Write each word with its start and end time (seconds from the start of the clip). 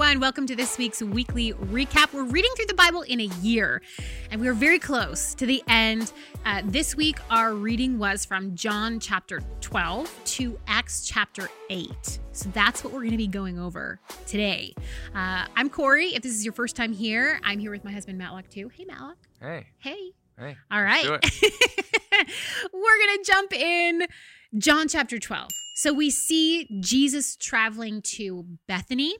everyone. 0.00 0.20
Welcome 0.20 0.46
to 0.46 0.56
this 0.56 0.78
week's 0.78 1.02
weekly 1.02 1.52
recap. 1.52 2.14
We're 2.14 2.24
reading 2.24 2.50
through 2.56 2.68
the 2.68 2.74
Bible 2.74 3.02
in 3.02 3.20
a 3.20 3.28
year, 3.42 3.82
and 4.30 4.40
we're 4.40 4.54
very 4.54 4.78
close 4.78 5.34
to 5.34 5.44
the 5.44 5.62
end. 5.68 6.14
Uh, 6.46 6.62
this 6.64 6.96
week, 6.96 7.18
our 7.28 7.52
reading 7.52 7.98
was 7.98 8.24
from 8.24 8.54
John 8.54 8.98
chapter 8.98 9.42
12 9.60 10.20
to 10.24 10.58
Acts 10.66 11.06
chapter 11.06 11.50
8. 11.68 12.18
So 12.32 12.48
that's 12.54 12.82
what 12.82 12.94
we're 12.94 13.00
going 13.00 13.10
to 13.10 13.18
be 13.18 13.26
going 13.26 13.58
over 13.58 14.00
today. 14.26 14.74
Uh, 15.14 15.44
I'm 15.54 15.68
Corey. 15.68 16.14
If 16.14 16.22
this 16.22 16.32
is 16.32 16.46
your 16.46 16.54
first 16.54 16.76
time 16.76 16.94
here, 16.94 17.38
I'm 17.44 17.58
here 17.58 17.70
with 17.70 17.84
my 17.84 17.92
husband, 17.92 18.16
Matlock, 18.16 18.48
too. 18.48 18.70
Hey, 18.70 18.86
Matlock. 18.86 19.18
Hey. 19.38 19.66
Hey. 19.80 20.12
Hey. 20.38 20.56
All 20.70 20.82
right. 20.82 21.04
we're 21.10 21.18
going 21.20 23.18
to 23.18 23.22
jump 23.26 23.52
in 23.52 24.06
John 24.56 24.88
chapter 24.88 25.18
12. 25.18 25.50
So 25.74 25.92
we 25.92 26.10
see 26.10 26.68
Jesus 26.80 27.36
traveling 27.36 28.02
to 28.02 28.44
Bethany, 28.68 29.16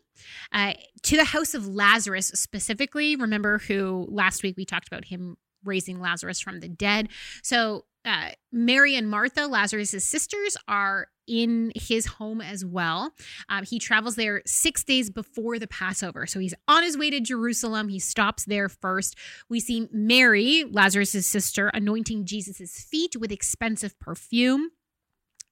uh, 0.52 0.74
to 1.02 1.16
the 1.16 1.24
house 1.24 1.54
of 1.54 1.66
Lazarus 1.66 2.28
specifically. 2.34 3.16
Remember 3.16 3.58
who 3.58 4.06
last 4.10 4.42
week 4.42 4.56
we 4.56 4.64
talked 4.64 4.88
about 4.88 5.06
him 5.06 5.36
raising 5.64 6.00
Lazarus 6.00 6.40
from 6.40 6.60
the 6.60 6.68
dead. 6.68 7.08
So 7.42 7.84
uh, 8.04 8.30
Mary 8.50 8.96
and 8.96 9.08
Martha, 9.10 9.46
Lazarus' 9.46 10.04
sisters, 10.04 10.56
are 10.66 11.08
in 11.26 11.70
his 11.76 12.06
home 12.06 12.40
as 12.40 12.64
well. 12.64 13.12
Um, 13.48 13.64
he 13.64 13.78
travels 13.78 14.16
there 14.16 14.42
six 14.46 14.82
days 14.82 15.10
before 15.10 15.58
the 15.58 15.68
Passover. 15.68 16.26
So 16.26 16.40
he's 16.40 16.54
on 16.66 16.82
his 16.82 16.98
way 16.98 17.10
to 17.10 17.20
Jerusalem. 17.20 17.88
He 17.88 17.98
stops 18.00 18.46
there 18.46 18.68
first. 18.68 19.16
We 19.48 19.60
see 19.60 19.88
Mary, 19.92 20.64
Lazarus' 20.68 21.26
sister, 21.26 21.68
anointing 21.68 22.24
Jesus' 22.24 22.82
feet 22.82 23.16
with 23.16 23.30
expensive 23.30 23.98
perfume. 24.00 24.70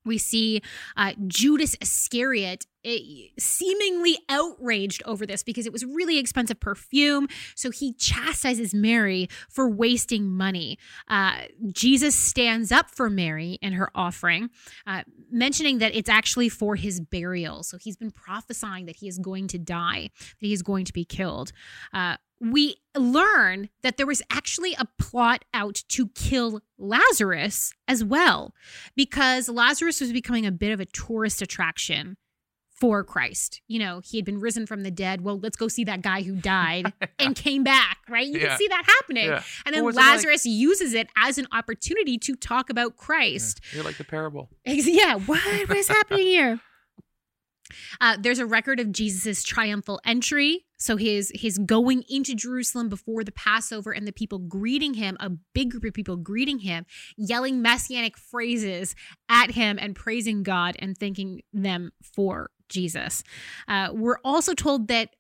We 0.08 0.18
see 0.18 0.62
uh, 0.96 1.12
Judas 1.26 1.76
Iscariot 1.80 2.66
eh, 2.84 2.98
seemingly 3.38 4.18
outraged 4.28 5.02
over 5.04 5.26
this 5.26 5.42
because 5.42 5.66
it 5.66 5.72
was 5.72 5.84
really 5.84 6.18
expensive 6.18 6.58
perfume. 6.58 7.28
So 7.54 7.70
he 7.70 7.92
chastises 7.92 8.74
Mary 8.74 9.28
for 9.48 9.68
wasting 9.68 10.30
money. 10.30 10.78
Uh, 11.08 11.42
Jesus 11.70 12.16
stands 12.16 12.72
up 12.72 12.90
for 12.90 13.08
Mary 13.08 13.58
and 13.62 13.74
her 13.74 13.90
offering, 13.94 14.50
uh, 14.86 15.02
mentioning 15.30 15.78
that 15.78 15.94
it's 15.94 16.08
actually 16.08 16.48
for 16.48 16.74
his 16.74 17.00
burial. 17.00 17.62
So 17.62 17.78
he's 17.78 17.96
been 17.96 18.10
prophesying 18.10 18.86
that 18.86 18.96
he 18.96 19.08
is 19.08 19.18
going 19.18 19.48
to 19.48 19.58
die, 19.58 20.10
that 20.18 20.46
he 20.46 20.52
is 20.52 20.62
going 20.62 20.84
to 20.86 20.92
be 20.92 21.04
killed. 21.04 21.52
Uh, 21.92 22.16
we 22.40 22.76
learn 22.96 23.68
that 23.82 23.96
there 23.96 24.06
was 24.06 24.22
actually 24.30 24.74
a 24.74 24.86
plot 24.98 25.44
out 25.52 25.82
to 25.88 26.08
kill 26.08 26.60
Lazarus 26.78 27.72
as 27.86 28.04
well, 28.04 28.54
because 28.96 29.48
Lazarus 29.48 30.00
was 30.00 30.12
becoming 30.12 30.46
a 30.46 30.52
bit 30.52 30.72
of 30.72 30.80
a 30.80 30.86
tourist 30.86 31.42
attraction 31.42 32.16
for 32.78 33.02
Christ. 33.02 33.60
You 33.66 33.80
know, 33.80 34.00
he 34.04 34.18
had 34.18 34.24
been 34.24 34.40
risen 34.40 34.66
from 34.66 34.82
the 34.82 34.90
dead. 34.90 35.22
Well, 35.22 35.38
let's 35.38 35.56
go 35.56 35.68
see 35.68 35.84
that 35.84 36.02
guy 36.02 36.22
who 36.22 36.36
died 36.36 36.92
and 37.18 37.34
came 37.34 37.64
back, 37.64 37.98
right? 38.08 38.26
You 38.26 38.38
yeah. 38.38 38.48
can 38.48 38.58
see 38.58 38.68
that 38.68 38.84
happening. 38.86 39.26
Yeah. 39.26 39.42
And 39.66 39.74
then 39.74 39.84
Lazarus 39.84 40.46
like? 40.46 40.54
uses 40.54 40.94
it 40.94 41.08
as 41.16 41.38
an 41.38 41.48
opportunity 41.52 42.18
to 42.18 42.36
talk 42.36 42.70
about 42.70 42.96
Christ. 42.96 43.60
Yeah. 43.70 43.76
You're 43.76 43.84
like 43.84 43.98
the 43.98 44.04
parable. 44.04 44.48
Yeah, 44.64 45.16
what, 45.16 45.40
what 45.68 45.76
is 45.76 45.88
happening 45.88 46.26
here? 46.26 46.60
Uh, 48.00 48.16
there's 48.18 48.38
a 48.38 48.46
record 48.46 48.80
of 48.80 48.92
Jesus's 48.92 49.42
triumphal 49.42 50.00
entry. 50.04 50.64
So 50.78 50.96
his 50.96 51.32
his 51.34 51.58
going 51.58 52.04
into 52.08 52.34
Jerusalem 52.34 52.88
before 52.88 53.24
the 53.24 53.32
Passover 53.32 53.90
and 53.90 54.06
the 54.06 54.12
people 54.12 54.38
greeting 54.38 54.94
him, 54.94 55.16
a 55.18 55.30
big 55.30 55.72
group 55.72 55.84
of 55.84 55.94
people 55.94 56.16
greeting 56.16 56.60
him, 56.60 56.86
yelling 57.16 57.60
messianic 57.60 58.16
phrases 58.16 58.94
at 59.28 59.52
him 59.52 59.78
and 59.80 59.96
praising 59.96 60.42
God 60.42 60.76
and 60.78 60.96
thanking 60.96 61.42
them 61.52 61.90
for 62.14 62.50
Jesus. 62.68 63.24
Uh, 63.66 63.88
we're 63.92 64.18
also 64.24 64.54
told 64.54 64.88
that 64.88 65.10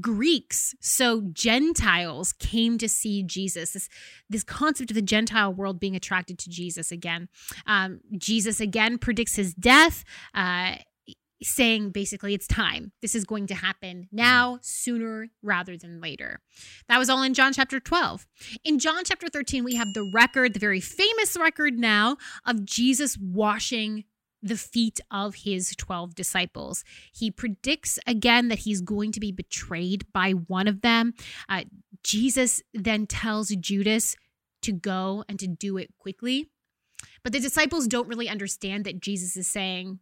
Greeks, 0.00 0.74
so 0.80 1.20
Gentiles, 1.32 2.32
came 2.32 2.78
to 2.78 2.88
see 2.88 3.22
Jesus. 3.24 3.72
This, 3.72 3.88
this 4.28 4.44
concept 4.44 4.90
of 4.90 4.94
the 4.94 5.02
Gentile 5.02 5.52
world 5.52 5.80
being 5.80 5.96
attracted 5.96 6.38
to 6.38 6.50
Jesus 6.50 6.92
again. 6.92 7.28
Um, 7.66 8.00
Jesus 8.16 8.60
again 8.60 8.98
predicts 8.98 9.34
his 9.34 9.52
death. 9.52 10.04
Uh, 10.32 10.76
saying 11.42 11.90
basically 11.90 12.34
it's 12.34 12.46
time. 12.46 12.92
This 13.00 13.14
is 13.14 13.24
going 13.24 13.46
to 13.48 13.54
happen 13.54 14.08
now, 14.12 14.58
sooner 14.62 15.28
rather 15.42 15.76
than 15.76 16.00
later. 16.00 16.40
That 16.88 16.98
was 16.98 17.08
all 17.08 17.22
in 17.22 17.34
John 17.34 17.52
chapter 17.52 17.80
12. 17.80 18.26
In 18.64 18.78
John 18.78 19.02
chapter 19.04 19.28
13, 19.28 19.64
we 19.64 19.74
have 19.74 19.88
the 19.94 20.10
record, 20.14 20.54
the 20.54 20.60
very 20.60 20.80
famous 20.80 21.36
record 21.38 21.78
now 21.78 22.16
of 22.44 22.64
Jesus 22.64 23.16
washing 23.18 24.04
the 24.42 24.56
feet 24.56 25.00
of 25.10 25.34
his 25.36 25.74
12 25.76 26.14
disciples. 26.14 26.84
He 27.12 27.30
predicts 27.30 27.98
again 28.06 28.48
that 28.48 28.60
he's 28.60 28.80
going 28.80 29.12
to 29.12 29.20
be 29.20 29.32
betrayed 29.32 30.10
by 30.12 30.32
one 30.32 30.66
of 30.66 30.80
them. 30.80 31.14
Uh, 31.48 31.64
Jesus 32.02 32.62
then 32.72 33.06
tells 33.06 33.48
Judas 33.48 34.16
to 34.62 34.72
go 34.72 35.24
and 35.28 35.38
to 35.38 35.46
do 35.46 35.76
it 35.76 35.90
quickly. 35.98 36.48
But 37.22 37.32
the 37.32 37.40
disciples 37.40 37.86
don't 37.86 38.08
really 38.08 38.28
understand 38.28 38.84
that 38.84 39.00
Jesus 39.00 39.36
is 39.36 39.46
saying, 39.46 40.00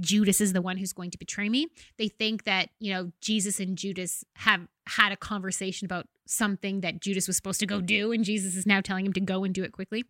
Judas 0.00 0.40
is 0.40 0.52
the 0.52 0.62
one 0.62 0.76
who's 0.76 0.92
going 0.92 1.10
to 1.10 1.18
betray 1.18 1.48
me. 1.48 1.68
They 1.98 2.08
think 2.08 2.44
that, 2.44 2.70
you 2.78 2.92
know, 2.92 3.12
Jesus 3.20 3.60
and 3.60 3.76
Judas 3.78 4.24
have 4.36 4.66
had 4.86 5.12
a 5.12 5.16
conversation 5.16 5.84
about 5.84 6.06
something 6.26 6.80
that 6.80 7.00
Judas 7.00 7.26
was 7.26 7.36
supposed 7.36 7.60
to 7.60 7.66
go 7.66 7.80
do, 7.80 8.12
and 8.12 8.24
Jesus 8.24 8.56
is 8.56 8.66
now 8.66 8.80
telling 8.80 9.06
him 9.06 9.12
to 9.12 9.20
go 9.20 9.44
and 9.44 9.54
do 9.54 9.62
it 9.62 9.72
quickly. 9.72 10.04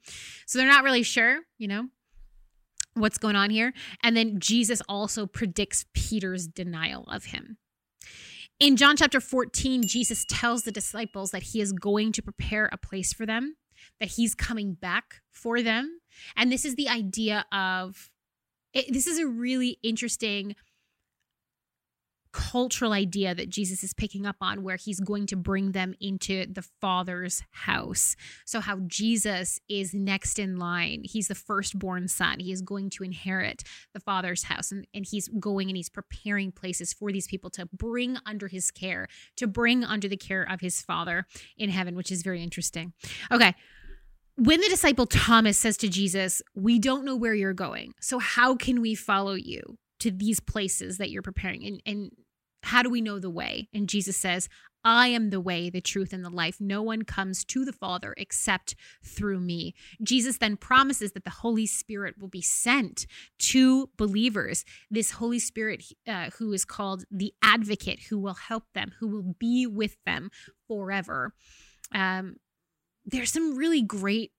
So 0.46 0.58
they're 0.58 0.68
not 0.68 0.84
really 0.84 1.02
sure, 1.02 1.40
you 1.58 1.68
know, 1.68 1.88
what's 2.94 3.18
going 3.18 3.36
on 3.36 3.50
here. 3.50 3.72
And 4.02 4.16
then 4.16 4.38
Jesus 4.38 4.80
also 4.88 5.26
predicts 5.26 5.84
Peter's 5.94 6.46
denial 6.46 7.04
of 7.08 7.26
him. 7.26 7.58
In 8.60 8.76
John 8.76 8.96
chapter 8.96 9.20
14, 9.20 9.82
Jesus 9.82 10.24
tells 10.28 10.62
the 10.62 10.70
disciples 10.70 11.32
that 11.32 11.42
he 11.42 11.60
is 11.60 11.72
going 11.72 12.12
to 12.12 12.22
prepare 12.22 12.68
a 12.70 12.78
place 12.78 13.12
for 13.12 13.26
them, 13.26 13.56
that 13.98 14.10
he's 14.10 14.34
coming 14.34 14.74
back 14.74 15.22
for 15.32 15.60
them. 15.60 15.98
And 16.36 16.52
this 16.52 16.64
is 16.64 16.76
the 16.76 16.88
idea 16.88 17.46
of 17.52 18.10
it, 18.74 18.92
this 18.92 19.06
is 19.06 19.18
a 19.18 19.26
really 19.26 19.78
interesting 19.82 20.54
cultural 22.34 22.92
idea 22.92 23.32
that 23.32 23.48
Jesus 23.48 23.84
is 23.84 23.94
picking 23.94 24.26
up 24.26 24.34
on 24.40 24.64
where 24.64 24.76
he's 24.76 24.98
going 24.98 25.26
to 25.26 25.36
bring 25.36 25.70
them 25.70 25.94
into 26.00 26.44
the 26.52 26.62
Father's 26.80 27.44
house. 27.52 28.16
So, 28.44 28.60
how 28.60 28.80
Jesus 28.88 29.60
is 29.68 29.94
next 29.94 30.40
in 30.40 30.58
line. 30.58 31.02
He's 31.04 31.28
the 31.28 31.36
firstborn 31.36 32.08
son. 32.08 32.40
He 32.40 32.50
is 32.50 32.60
going 32.60 32.90
to 32.90 33.04
inherit 33.04 33.62
the 33.92 34.00
Father's 34.00 34.42
house. 34.44 34.72
And, 34.72 34.84
and 34.92 35.06
he's 35.08 35.28
going 35.28 35.68
and 35.68 35.76
he's 35.76 35.88
preparing 35.88 36.50
places 36.50 36.92
for 36.92 37.12
these 37.12 37.28
people 37.28 37.50
to 37.50 37.66
bring 37.72 38.18
under 38.26 38.48
his 38.48 38.72
care, 38.72 39.06
to 39.36 39.46
bring 39.46 39.84
under 39.84 40.08
the 40.08 40.16
care 40.16 40.42
of 40.42 40.60
his 40.60 40.82
Father 40.82 41.26
in 41.56 41.70
heaven, 41.70 41.94
which 41.94 42.10
is 42.10 42.22
very 42.22 42.42
interesting. 42.42 42.92
Okay 43.30 43.54
when 44.36 44.60
the 44.60 44.68
disciple 44.68 45.06
Thomas 45.06 45.58
says 45.58 45.76
to 45.78 45.88
Jesus, 45.88 46.42
We 46.54 46.78
don't 46.78 47.04
know 47.04 47.16
where 47.16 47.34
you're 47.34 47.52
going. 47.52 47.94
So, 48.00 48.18
how 48.18 48.56
can 48.56 48.80
we 48.80 48.94
follow 48.94 49.34
you 49.34 49.78
to 50.00 50.10
these 50.10 50.40
places 50.40 50.98
that 50.98 51.10
you're 51.10 51.22
preparing? 51.22 51.64
And, 51.64 51.82
and 51.86 52.10
how 52.62 52.82
do 52.82 52.90
we 52.90 53.00
know 53.00 53.18
the 53.18 53.30
way? 53.30 53.68
And 53.72 53.88
Jesus 53.88 54.16
says, 54.16 54.48
I 54.84 55.08
am 55.08 55.30
the 55.30 55.40
way, 55.40 55.70
the 55.70 55.80
truth, 55.80 56.12
and 56.12 56.22
the 56.22 56.30
life. 56.30 56.60
No 56.60 56.82
one 56.82 57.02
comes 57.02 57.42
to 57.46 57.64
the 57.64 57.72
Father 57.72 58.14
except 58.18 58.74
through 59.02 59.40
me. 59.40 59.74
Jesus 60.02 60.38
then 60.38 60.58
promises 60.58 61.12
that 61.12 61.24
the 61.24 61.30
Holy 61.30 61.66
Spirit 61.66 62.16
will 62.20 62.28
be 62.28 62.42
sent 62.42 63.06
to 63.38 63.88
believers. 63.96 64.64
This 64.90 65.12
Holy 65.12 65.38
Spirit, 65.38 65.84
uh, 66.06 66.30
who 66.38 66.52
is 66.52 66.66
called 66.66 67.04
the 67.10 67.32
advocate, 67.42 68.00
who 68.10 68.18
will 68.18 68.34
help 68.34 68.64
them, 68.74 68.92
who 69.00 69.08
will 69.08 69.34
be 69.38 69.66
with 69.66 69.96
them 70.04 70.30
forever. 70.68 71.32
Um, 71.94 72.36
there's 73.04 73.32
some 73.32 73.56
really 73.56 73.82
great 73.82 74.32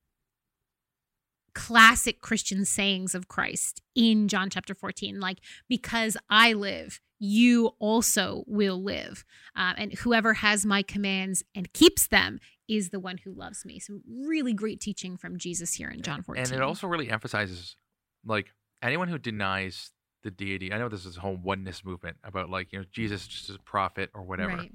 classic 1.53 2.21
Christian 2.21 2.65
sayings 2.65 3.15
of 3.15 3.27
Christ 3.27 3.81
in 3.95 4.27
John 4.27 4.49
chapter 4.49 4.75
14, 4.75 5.19
like, 5.19 5.39
because 5.69 6.17
I 6.29 6.53
live, 6.53 6.99
you 7.17 7.71
also 7.79 8.43
will 8.45 8.83
live. 8.83 9.23
Uh, 9.55 9.73
and 9.77 9.93
whoever 9.93 10.35
has 10.35 10.65
my 10.65 10.83
commands 10.83 11.43
and 11.55 11.71
keeps 11.73 12.07
them 12.07 12.39
is 12.67 12.89
the 12.89 12.99
one 12.99 13.17
who 13.19 13.31
loves 13.33 13.65
me. 13.65 13.79
So, 13.79 14.01
really 14.07 14.53
great 14.53 14.81
teaching 14.81 15.17
from 15.17 15.37
Jesus 15.37 15.73
here 15.73 15.89
in 15.89 16.01
John 16.01 16.21
14. 16.21 16.43
And 16.43 16.53
it 16.53 16.61
also 16.61 16.87
really 16.87 17.09
emphasizes, 17.09 17.77
like, 18.25 18.47
anyone 18.81 19.07
who 19.07 19.17
denies 19.17 19.91
the 20.23 20.31
deity, 20.31 20.73
I 20.73 20.77
know 20.77 20.89
this 20.89 21.05
is 21.05 21.17
a 21.17 21.21
whole 21.21 21.37
oneness 21.37 21.85
movement 21.85 22.17
about, 22.23 22.49
like, 22.49 22.73
you 22.73 22.79
know, 22.79 22.85
Jesus 22.91 23.27
just 23.27 23.49
as 23.49 23.55
a 23.55 23.59
prophet 23.59 24.09
or 24.13 24.23
whatever. 24.23 24.57
Right 24.57 24.71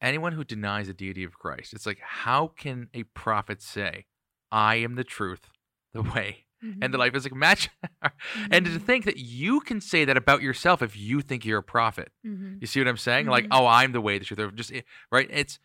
anyone 0.00 0.32
who 0.32 0.44
denies 0.44 0.86
the 0.86 0.94
deity 0.94 1.24
of 1.24 1.38
Christ, 1.38 1.72
it's 1.72 1.86
like, 1.86 1.98
how 2.00 2.48
can 2.48 2.88
a 2.94 3.04
prophet 3.04 3.62
say, 3.62 4.06
I 4.50 4.76
am 4.76 4.94
the 4.94 5.04
truth, 5.04 5.48
the 5.92 6.02
way, 6.02 6.46
mm-hmm. 6.64 6.82
and 6.82 6.92
the 6.92 6.98
mm-hmm. 6.98 6.98
life? 6.98 7.14
It's 7.14 7.24
like, 7.24 7.34
match. 7.34 7.70
mm-hmm. 7.84 8.46
And 8.50 8.64
to 8.64 8.70
mm-hmm. 8.72 8.84
think 8.84 9.04
that 9.04 9.18
you 9.18 9.60
can 9.60 9.80
say 9.80 10.04
that 10.04 10.16
about 10.16 10.42
yourself 10.42 10.82
if 10.82 10.96
you 10.96 11.20
think 11.20 11.44
you're 11.44 11.58
a 11.58 11.62
prophet. 11.62 12.10
Mm-hmm. 12.26 12.56
You 12.60 12.66
see 12.66 12.80
what 12.80 12.88
I'm 12.88 12.96
saying? 12.96 13.26
Like, 13.26 13.44
mm-hmm. 13.44 13.52
oh, 13.52 13.66
I'm 13.66 13.92
the 13.92 14.00
way, 14.00 14.18
the 14.18 14.24
truth. 14.24 14.54
Just, 14.54 14.72
eh, 14.72 14.82
right? 15.10 15.28
It's, 15.30 15.58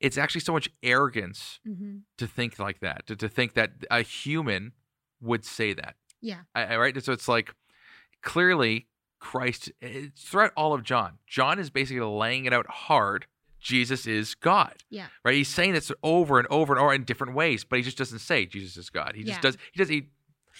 it's 0.00 0.16
actually 0.16 0.42
so 0.42 0.52
much 0.52 0.68
arrogance 0.82 1.58
to 2.18 2.26
think 2.26 2.58
like 2.58 2.80
that, 2.80 3.06
to, 3.08 3.16
to 3.16 3.28
think 3.28 3.54
that 3.54 3.72
a 3.90 4.02
human 4.02 4.72
would 5.20 5.44
say 5.44 5.72
that. 5.72 5.96
Yeah. 6.20 6.42
I, 6.54 6.64
I, 6.64 6.76
right. 6.76 7.04
So 7.04 7.12
it's 7.12 7.26
like, 7.26 7.52
clearly 8.22 8.86
Christ 9.20 9.70
it's 9.80 10.22
throughout 10.22 10.52
all 10.56 10.74
of 10.74 10.82
John. 10.82 11.18
John 11.26 11.58
is 11.58 11.70
basically 11.70 12.00
laying 12.00 12.44
it 12.44 12.52
out 12.52 12.68
hard. 12.68 13.26
Jesus 13.68 14.06
is 14.06 14.34
God. 14.34 14.74
Yeah. 14.90 15.06
Right? 15.24 15.34
He's 15.34 15.48
saying 15.48 15.74
this 15.74 15.92
over 16.02 16.38
and 16.38 16.48
over 16.50 16.72
and 16.72 16.82
over 16.82 16.92
in 16.94 17.04
different 17.04 17.34
ways, 17.34 17.64
but 17.64 17.78
he 17.78 17.82
just 17.82 17.98
doesn't 17.98 18.20
say 18.20 18.46
Jesus 18.46 18.76
is 18.76 18.88
God. 18.90 19.12
He 19.14 19.22
Yeah. 19.22 19.32
just 19.34 19.42
does 19.42 19.56
he 19.72 19.78
does 19.78 19.88
he 19.88 20.08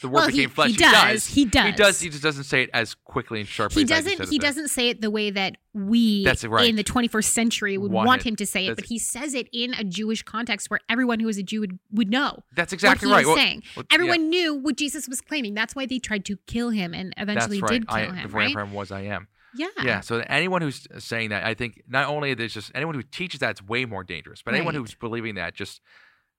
the 0.00 0.06
word 0.08 0.14
Well, 0.14 0.28
he- 0.28 0.36
became 0.36 0.50
flesh. 0.50 0.70
he 0.70 0.76
does. 0.76 1.26
He 1.26 1.44
does. 1.44 1.64
He 1.66 1.72
does. 1.72 2.00
He 2.00 2.08
just 2.10 2.22
doesn't 2.22 2.44
say 2.44 2.62
it 2.62 2.70
as 2.72 2.94
quickly 2.94 3.40
and 3.40 3.48
sharply. 3.48 3.82
He 3.82 3.92
as 3.92 4.06
I 4.06 4.10
just 4.10 4.18
doesn't. 4.18 4.32
He 4.32 4.38
doesn't 4.38 4.68
say 4.68 4.90
it 4.90 5.00
the 5.00 5.10
way 5.10 5.30
that 5.30 5.56
we 5.74 6.22
That's 6.24 6.44
right. 6.44 6.68
in 6.68 6.76
the 6.76 6.84
21st 6.84 7.32
century 7.32 7.76
would 7.78 7.90
Want 7.90 8.06
want 8.06 8.22
him 8.22 8.36
to 8.36 8.46
say 8.46 8.66
it, 8.66 8.68
That's- 8.68 8.82
but 8.84 8.88
he 8.90 8.98
says 8.98 9.34
it 9.34 9.48
in 9.52 9.74
a 9.74 9.82
Jewish 9.82 10.22
context 10.22 10.70
where 10.70 10.78
everyone 10.88 11.18
who 11.18 11.28
is 11.28 11.36
a 11.38 11.42
Jew 11.42 11.60
would, 11.60 11.78
would 11.90 12.10
know 12.10 12.44
That's 12.54 12.72
exactly 12.72 13.08
what 13.08 13.14
he 13.20 13.24
right. 13.24 13.26
Well- 13.26 13.36
saying. 13.36 13.62
well, 13.74 13.86
yeah. 13.90 13.94
Everyone 13.94 14.28
knew 14.30 14.54
what 14.54 14.76
Jesus 14.76 15.08
was 15.08 15.20
claiming. 15.20 15.54
That's 15.54 15.74
why 15.74 15.84
they 15.86 15.98
tried 15.98 16.24
to 16.26 16.36
kill 16.46 16.70
him 16.70 16.94
and 16.94 17.12
eventually 17.16 17.60
right. 17.60 17.70
did 17.72 17.88
kill 17.88 17.96
I, 17.96 18.04
him. 18.04 18.18
I 18.18 18.24
Right? 18.54 18.68
was 18.70 18.92
I 18.92 19.00
am. 19.02 19.26
Yeah. 19.58 19.66
Yeah. 19.82 20.00
So 20.00 20.22
anyone 20.28 20.62
who's 20.62 20.86
uh, 20.94 21.00
saying 21.00 21.30
that, 21.30 21.44
I 21.44 21.54
think 21.54 21.82
not 21.88 22.08
only 22.08 22.32
there's 22.34 22.54
just 22.54 22.70
anyone 22.74 22.94
who 22.94 23.02
teaches 23.02 23.40
that, 23.40 23.50
it's 23.50 23.62
way 23.62 23.84
more 23.84 24.04
dangerous. 24.04 24.40
But 24.42 24.54
anyone 24.54 24.74
who's 24.74 24.94
believing 24.94 25.34
that, 25.34 25.54
just 25.54 25.80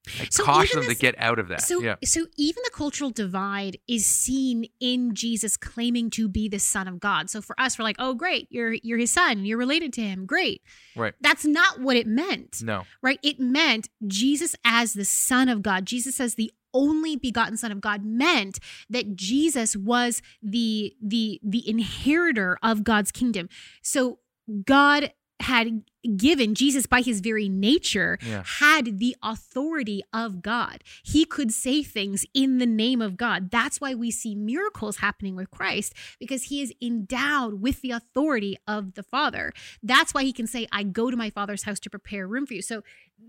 I 0.08 0.28
So 0.32 0.46
caution 0.46 0.80
them 0.80 0.88
this- 0.88 0.98
to 0.98 1.02
get 1.02 1.16
out 1.18 1.40
of 1.40 1.50
that. 1.50 1.62
So, 1.62 1.82
yeah. 1.82 1.96
so 2.06 2.26
even 2.38 2.64
the 2.64 2.72
cultural 2.74 3.10
divide 3.12 3.78
is 3.88 4.06
seen 4.06 4.66
in 4.80 5.14
Jesus 5.14 5.58
claiming 5.58 6.10
to 6.12 6.30
be 6.30 6.48
the 6.48 6.58
Son 6.58 6.88
of 6.88 7.02
God. 7.02 7.30
So 7.30 7.42
for 7.42 7.54
us, 7.60 7.78
we're 7.78 7.84
like, 7.84 7.98
"Oh, 8.00 8.14
great, 8.14 8.48
you're 8.50 8.74
you're 8.82 8.98
His 8.98 9.12
son. 9.12 9.44
You're 9.46 9.58
related 9.58 9.92
to 9.94 10.02
Him. 10.02 10.26
Great." 10.26 10.62
Right. 10.96 11.14
That's 11.20 11.44
not 11.46 11.82
what 11.82 11.98
it 11.98 12.08
meant. 12.08 12.62
No. 12.64 12.84
right? 13.02 13.20
It 13.22 13.40
meant 13.42 13.90
Jesus 14.08 14.56
as 14.64 14.94
the 14.94 15.06
Son 15.06 15.50
of 15.50 15.62
God, 15.62 15.86
Jesus 15.86 16.20
as 16.22 16.36
the 16.36 16.52
only 16.74 17.16
begotten 17.16 17.58
Son 17.58 17.72
of 17.72 17.82
God 17.82 18.04
meant 18.04 18.60
that 18.90 19.16
Jesus 19.16 19.76
was 19.76 20.22
the 20.42 20.94
the 21.02 21.40
the 21.44 21.68
inheritor 21.68 22.58
of 22.62 22.84
God's 22.84 23.12
kingdom. 23.12 23.50
So 23.82 24.20
God 24.66 25.14
had 25.40 25.84
given 26.16 26.56
Jesus 26.56 26.86
by 26.86 27.02
his 27.02 27.20
very 27.20 27.50
nature 27.50 28.18
Yeah. 28.26 28.44
had 28.46 29.00
the 29.00 29.16
authority 29.22 30.02
of 30.14 30.42
God. 30.42 30.84
He 31.04 31.26
could 31.26 31.52
say 31.52 31.84
things 31.84 32.26
in 32.34 32.58
the 32.58 32.66
name 32.66 33.02
of 33.02 33.18
God. 33.18 33.52
That's 33.52 33.82
why 33.82 33.94
we 33.96 34.12
see 34.12 34.36
miracles 34.36 34.98
happening 34.98 35.36
with 35.36 35.52
Christ 35.52 35.94
because 36.20 36.44
he 36.44 36.62
is 36.62 36.74
endowed 36.82 37.62
with 37.62 37.82
the 37.82 37.92
authority 37.92 38.58
of 38.68 38.94
the 38.94 39.04
Father. 39.04 39.52
That's 39.84 40.14
why 40.14 40.24
he 40.24 40.34
can 40.34 40.48
say, 40.48 40.68
I 40.72 40.84
go 40.84 41.12
to 41.12 41.18
my 41.18 41.30
Father's 41.30 41.64
house 41.64 41.80
to 41.82 41.90
prepare 41.90 42.28
room 42.28 42.46
for 42.46 42.54
you. 42.54 42.62
So 42.62 42.84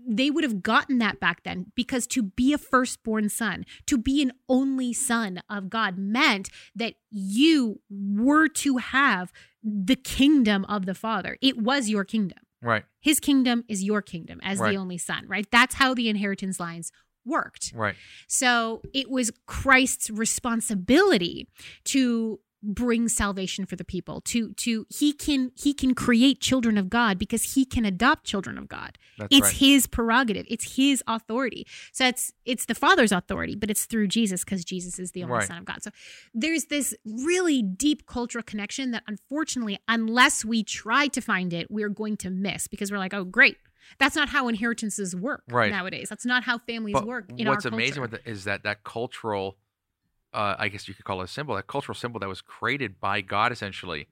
they 0.07 0.31
would 0.31 0.43
have 0.45 0.63
gotten 0.63 0.99
that 0.99 1.19
back 1.19 1.43
then 1.43 1.71
because 1.75 2.07
to 2.07 2.23
be 2.23 2.53
a 2.53 2.57
firstborn 2.57 3.27
son, 3.29 3.65
to 3.87 3.97
be 3.97 4.21
an 4.21 4.31
only 4.47 4.93
son 4.93 5.41
of 5.49 5.69
God 5.69 5.97
meant 5.97 6.49
that 6.73 6.93
you 7.09 7.81
were 7.89 8.47
to 8.47 8.77
have 8.77 9.33
the 9.61 9.97
kingdom 9.97 10.63
of 10.65 10.85
the 10.85 10.95
Father. 10.95 11.37
It 11.41 11.57
was 11.57 11.89
your 11.89 12.05
kingdom. 12.05 12.39
Right. 12.61 12.83
His 12.99 13.19
kingdom 13.19 13.63
is 13.67 13.83
your 13.83 14.01
kingdom 14.01 14.39
as 14.43 14.59
Right. 14.59 14.71
the 14.71 14.77
only 14.77 14.97
son, 14.97 15.27
right? 15.27 15.45
That's 15.51 15.75
how 15.75 15.93
the 15.93 16.09
inheritance 16.09 16.59
lines 16.59 16.91
worked. 17.25 17.71
Right. 17.75 17.95
So 18.27 18.81
it 18.93 19.09
was 19.09 19.31
Christ's 19.47 20.09
responsibility 20.09 21.47
to 21.85 22.39
bring 22.63 23.07
salvation 23.09 23.65
for 23.65 23.75
the 23.75 23.83
people 23.83 24.21
to 24.21 24.53
to 24.53 24.85
he 24.89 25.13
can 25.13 25.51
he 25.55 25.73
can 25.73 25.95
create 25.95 26.39
children 26.39 26.77
of 26.77 26.89
god 26.89 27.17
because 27.17 27.55
he 27.55 27.65
can 27.65 27.85
adopt 27.85 28.23
children 28.23 28.57
of 28.57 28.67
god. 28.67 28.97
That's 29.17 29.35
it's 29.35 29.47
right. 29.47 29.55
his 29.55 29.87
prerogative. 29.87 30.45
It's 30.49 30.75
his 30.75 31.03
authority. 31.07 31.65
So 31.91 32.05
it's 32.05 32.31
it's 32.45 32.65
the 32.65 32.75
father's 32.75 33.11
authority 33.11 33.55
but 33.55 33.71
it's 33.71 33.85
through 33.85 34.07
jesus 34.09 34.43
because 34.43 34.63
jesus 34.63 34.99
is 34.99 35.11
the 35.11 35.23
only 35.23 35.37
Right. 35.37 35.47
son 35.47 35.57
of 35.57 35.65
god. 35.65 35.81
So 35.81 35.89
there's 36.33 36.65
this 36.65 36.93
really 37.05 37.63
deep 37.63 38.05
cultural 38.05 38.43
connection 38.43 38.91
that 38.91 39.03
unfortunately 39.07 39.79
unless 39.87 40.45
we 40.45 40.63
try 40.63 41.07
to 41.07 41.21
find 41.21 41.53
it 41.53 41.71
we're 41.71 41.89
going 41.89 42.15
to 42.17 42.29
miss 42.29 42.67
because 42.67 42.91
we're 42.91 42.99
like 42.99 43.13
oh 43.13 43.23
great. 43.23 43.57
That's 43.97 44.15
not 44.15 44.29
how 44.29 44.47
inheritances 44.47 45.15
work 45.15 45.43
Right. 45.49 45.71
nowadays. 45.71 46.09
That's 46.09 46.25
not 46.25 46.43
how 46.43 46.59
families 46.59 46.93
But 46.93 47.07
work 47.07 47.31
in 47.35 47.47
what's 47.47 47.65
amazing 47.65 48.01
with 48.03 48.13
it 48.13 48.21
is 48.25 48.43
that 48.43 48.61
that 48.63 48.83
cultural, 48.83 49.57
uh, 50.33 50.55
I 50.57 50.67
guess 50.69 50.87
you 50.87 50.93
could 50.93 51.05
call 51.05 51.21
it 51.21 51.25
a 51.25 51.27
symbol, 51.27 51.57
a 51.57 51.63
cultural 51.63 51.95
symbol 51.95 52.19
that 52.19 52.29
was 52.29 52.41
created 52.41 52.99
by 52.99 53.21
God 53.21 53.51
essentially, 53.51 54.07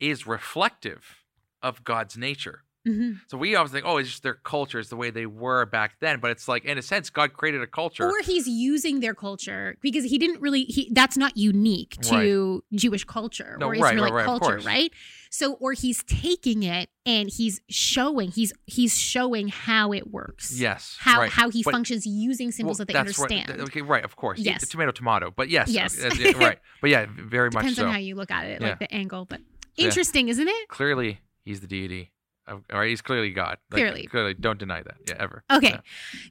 is 0.00 0.26
reflective 0.26 1.24
of 1.62 1.84
God's 1.84 2.16
nature. 2.16 2.62
Mhm. 2.88 3.20
So 3.28 3.36
we 3.38 3.54
always 3.54 3.72
think, 3.72 3.84
oh, 3.86 3.98
it's 3.98 4.08
just 4.08 4.22
their 4.22 4.34
culture, 4.34 4.78
it's 4.78 4.88
the 4.88 4.96
way 4.96 5.10
they 5.10 5.26
were 5.26 5.66
back 5.66 5.96
then. 6.00 6.20
But 6.20 6.30
it's 6.30 6.48
like, 6.48 6.64
in 6.64 6.78
a 6.78 6.82
sense, 6.82 7.10
God 7.10 7.32
created 7.34 7.60
a 7.62 7.66
culture. 7.66 8.06
Or 8.08 8.20
he's 8.22 8.46
using 8.48 9.00
their 9.00 9.14
culture 9.14 9.76
because 9.82 10.04
he 10.04 10.16
didn't 10.18 10.40
really. 10.40 10.64
He 10.64 10.90
that's 10.92 11.16
not 11.16 11.36
unique 11.36 11.96
to 12.02 12.64
Jewish 12.72 13.04
culture 13.04 13.56
No, 13.60 13.66
or 13.66 13.72
right, 13.72 13.80
right, 13.82 13.94
Israelite 13.94 14.12
right, 14.12 14.24
culture, 14.24 14.58
right? 14.64 14.92
So, 15.30 15.54
or 15.54 15.74
he's 15.74 16.02
taking 16.04 16.62
it 16.62 16.88
and 17.04 17.28
he's 17.28 17.60
showing. 17.68 18.30
He's 18.30 18.52
he's 18.66 18.96
showing 18.96 19.48
how 19.48 19.92
it 19.92 20.10
works. 20.10 20.58
yes. 20.58 20.96
How 21.00 21.20
right. 21.20 21.30
how 21.30 21.50
he 21.50 21.62
But- 21.62 21.72
functions 21.72 22.06
using 22.06 22.50
symbols 22.50 22.78
well, 22.78 22.86
that 22.86 22.92
they 22.92 22.94
that's 22.94 23.18
right. 23.18 23.30
understand. 23.30 23.60
Okay, 23.68 23.82
right, 23.82 24.04
of 24.04 24.16
course. 24.16 24.38
Yes. 24.38 24.66
Tomato, 24.68 24.92
tomato. 24.92 25.30
But 25.30 25.50
yes. 25.50 25.68
Yes. 25.68 25.98
it, 25.98 26.36
right. 26.38 26.58
But 26.80 26.90
yeah, 26.90 27.06
very 27.10 27.50
much 27.50 27.62
Depends 27.62 27.78
so. 27.78 27.86
on 27.86 27.92
how 27.92 27.98
you 27.98 28.14
look 28.14 28.30
at 28.30 28.46
it, 28.46 28.60
Yeah. 28.62 28.68
like 28.70 28.78
the 28.78 28.92
angle. 28.94 29.24
But 29.26 29.40
Yeah. 29.76 29.86
interesting, 29.86 30.28
isn't 30.28 30.48
it? 30.48 30.68
clearly, 30.68 31.20
he's 31.44 31.60
the 31.60 31.66
deity. 31.66 32.12
All 32.48 32.62
right, 32.72 32.88
he's 32.88 33.00
clearly 33.02 33.30
God. 33.30 33.58
Like, 33.70 33.82
Clearly. 33.82 34.06
Clearly. 34.06 34.34
Don't 34.34 34.58
deny 34.58 34.82
that. 34.82 34.96
Yeah, 35.06 35.16
ever. 35.18 35.44
Okay. 35.50 35.70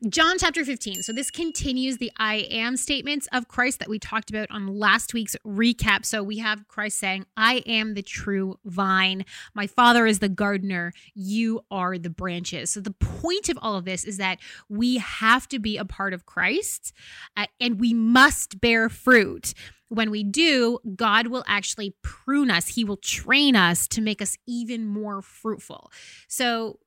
Yeah. 0.02 0.10
John 0.10 0.38
chapter 0.38 0.66
15. 0.66 1.04
So 1.04 1.14
this 1.14 1.30
continues 1.30 1.98
the 1.98 2.12
I 2.18 2.48
am 2.50 2.78
statements 2.78 3.28
of 3.32 3.48
Christ 3.48 3.80
that 3.80 3.90
we 3.90 4.00
talked 4.00 4.30
about 4.30 4.50
on 4.52 4.68
last 4.68 5.14
week's 5.14 5.36
recap. 5.46 6.06
So 6.06 6.24
we 6.24 6.40
have 6.40 6.68
Christ 6.68 7.00
saying, 7.00 7.26
I 7.36 7.58
am 7.66 7.94
the 7.94 8.02
true 8.02 8.58
vine. 8.66 9.26
My 9.54 9.68
father 9.68 10.06
is 10.06 10.20
the 10.20 10.30
gardener. 10.30 10.94
You 11.14 11.62
are 11.70 11.98
the 11.98 12.10
branches. 12.10 12.72
So 12.72 12.80
the 12.80 12.92
point 12.92 13.50
of 13.50 13.58
all 13.62 13.76
of 13.76 13.86
this 13.86 14.04
is 14.04 14.18
that 14.18 14.40
we 14.70 14.98
have 14.98 15.48
to 15.50 15.60
be 15.60 15.78
a 15.78 15.86
part 15.86 16.14
of 16.14 16.26
Christ 16.26 16.94
uh, 17.36 17.46
and 17.60 17.80
we 17.80 17.94
must 17.94 18.60
bear 18.60 18.90
fruit. 18.90 19.54
When 19.90 20.12
we 20.12 20.24
do, 20.24 20.80
God 20.96 21.28
will 21.28 21.44
actually 21.48 21.96
prune 22.02 22.52
us. 22.52 22.70
He 22.70 22.84
will 22.84 22.98
train 22.98 23.56
us 23.56 23.88
to 23.90 24.02
make 24.02 24.22
us 24.22 24.36
even 24.46 24.86
more 24.86 25.22
fruitful. 25.22 25.92
So 26.28 26.80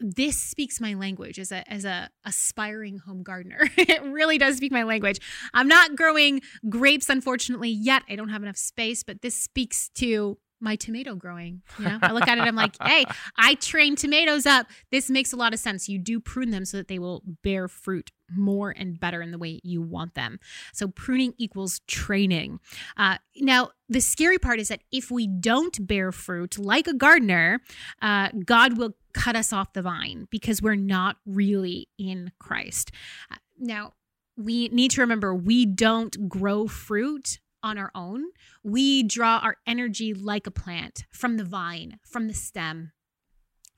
this 0.00 0.38
speaks 0.38 0.80
my 0.80 0.94
language 0.94 1.38
as 1.38 1.50
a 1.50 1.68
as 1.70 1.84
a 1.84 2.10
aspiring 2.24 2.98
home 2.98 3.22
gardener. 3.22 3.68
it 3.76 4.02
really 4.04 4.38
does 4.38 4.56
speak 4.56 4.70
my 4.70 4.84
language. 4.84 5.18
I'm 5.52 5.68
not 5.68 5.96
growing 5.96 6.40
grapes 6.68 7.08
unfortunately 7.08 7.70
yet. 7.70 8.02
I 8.08 8.16
don't 8.16 8.28
have 8.28 8.42
enough 8.42 8.56
space, 8.56 9.02
but 9.02 9.22
this 9.22 9.34
speaks 9.34 9.88
to 9.96 10.38
my 10.60 10.76
tomato 10.76 11.14
growing. 11.14 11.62
You 11.78 11.84
know, 11.86 11.98
I 12.02 12.12
look 12.12 12.26
at 12.26 12.38
it, 12.38 12.42
I'm 12.42 12.56
like, 12.56 12.76
hey, 12.82 13.04
I 13.36 13.54
train 13.54 13.96
tomatoes 13.96 14.46
up. 14.46 14.66
This 14.90 15.08
makes 15.08 15.32
a 15.32 15.36
lot 15.36 15.52
of 15.54 15.60
sense. 15.60 15.88
You 15.88 15.98
do 15.98 16.20
prune 16.20 16.50
them 16.50 16.64
so 16.64 16.76
that 16.76 16.88
they 16.88 16.98
will 16.98 17.22
bear 17.42 17.68
fruit 17.68 18.10
more 18.36 18.74
and 18.76 19.00
better 19.00 19.22
in 19.22 19.30
the 19.30 19.38
way 19.38 19.60
you 19.62 19.80
want 19.80 20.14
them. 20.14 20.38
So 20.72 20.88
pruning 20.88 21.32
equals 21.38 21.80
training. 21.86 22.60
Uh, 22.96 23.18
now, 23.36 23.70
the 23.88 24.00
scary 24.00 24.38
part 24.38 24.60
is 24.60 24.68
that 24.68 24.82
if 24.92 25.10
we 25.10 25.26
don't 25.26 25.86
bear 25.86 26.12
fruit 26.12 26.58
like 26.58 26.86
a 26.86 26.94
gardener, 26.94 27.60
uh, 28.02 28.28
God 28.44 28.76
will 28.76 28.94
cut 29.14 29.36
us 29.36 29.52
off 29.52 29.72
the 29.72 29.82
vine 29.82 30.28
because 30.30 30.60
we're 30.60 30.74
not 30.74 31.16
really 31.24 31.88
in 31.98 32.32
Christ. 32.38 32.90
Uh, 33.30 33.36
Now, 33.58 33.94
we 34.36 34.68
need 34.68 34.92
to 34.92 35.00
remember 35.00 35.34
we 35.34 35.66
don't 35.66 36.28
grow 36.28 36.68
fruit 36.68 37.40
on 37.62 37.78
our 37.78 37.90
own. 37.94 38.24
We 38.62 39.02
draw 39.02 39.38
our 39.38 39.56
energy 39.66 40.14
like 40.14 40.46
a 40.46 40.50
plant 40.50 41.04
from 41.10 41.36
the 41.36 41.44
vine, 41.44 41.98
from 42.04 42.28
the 42.28 42.34
stem. 42.34 42.92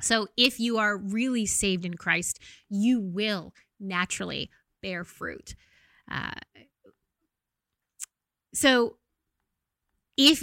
So 0.00 0.28
if 0.36 0.58
you 0.58 0.78
are 0.78 0.96
really 0.96 1.46
saved 1.46 1.84
in 1.84 1.94
Christ, 1.94 2.40
you 2.68 3.00
will 3.00 3.52
naturally 3.78 4.50
bear 4.82 5.04
fruit. 5.04 5.54
Uh, 6.10 6.32
so 8.54 8.96
if 10.16 10.42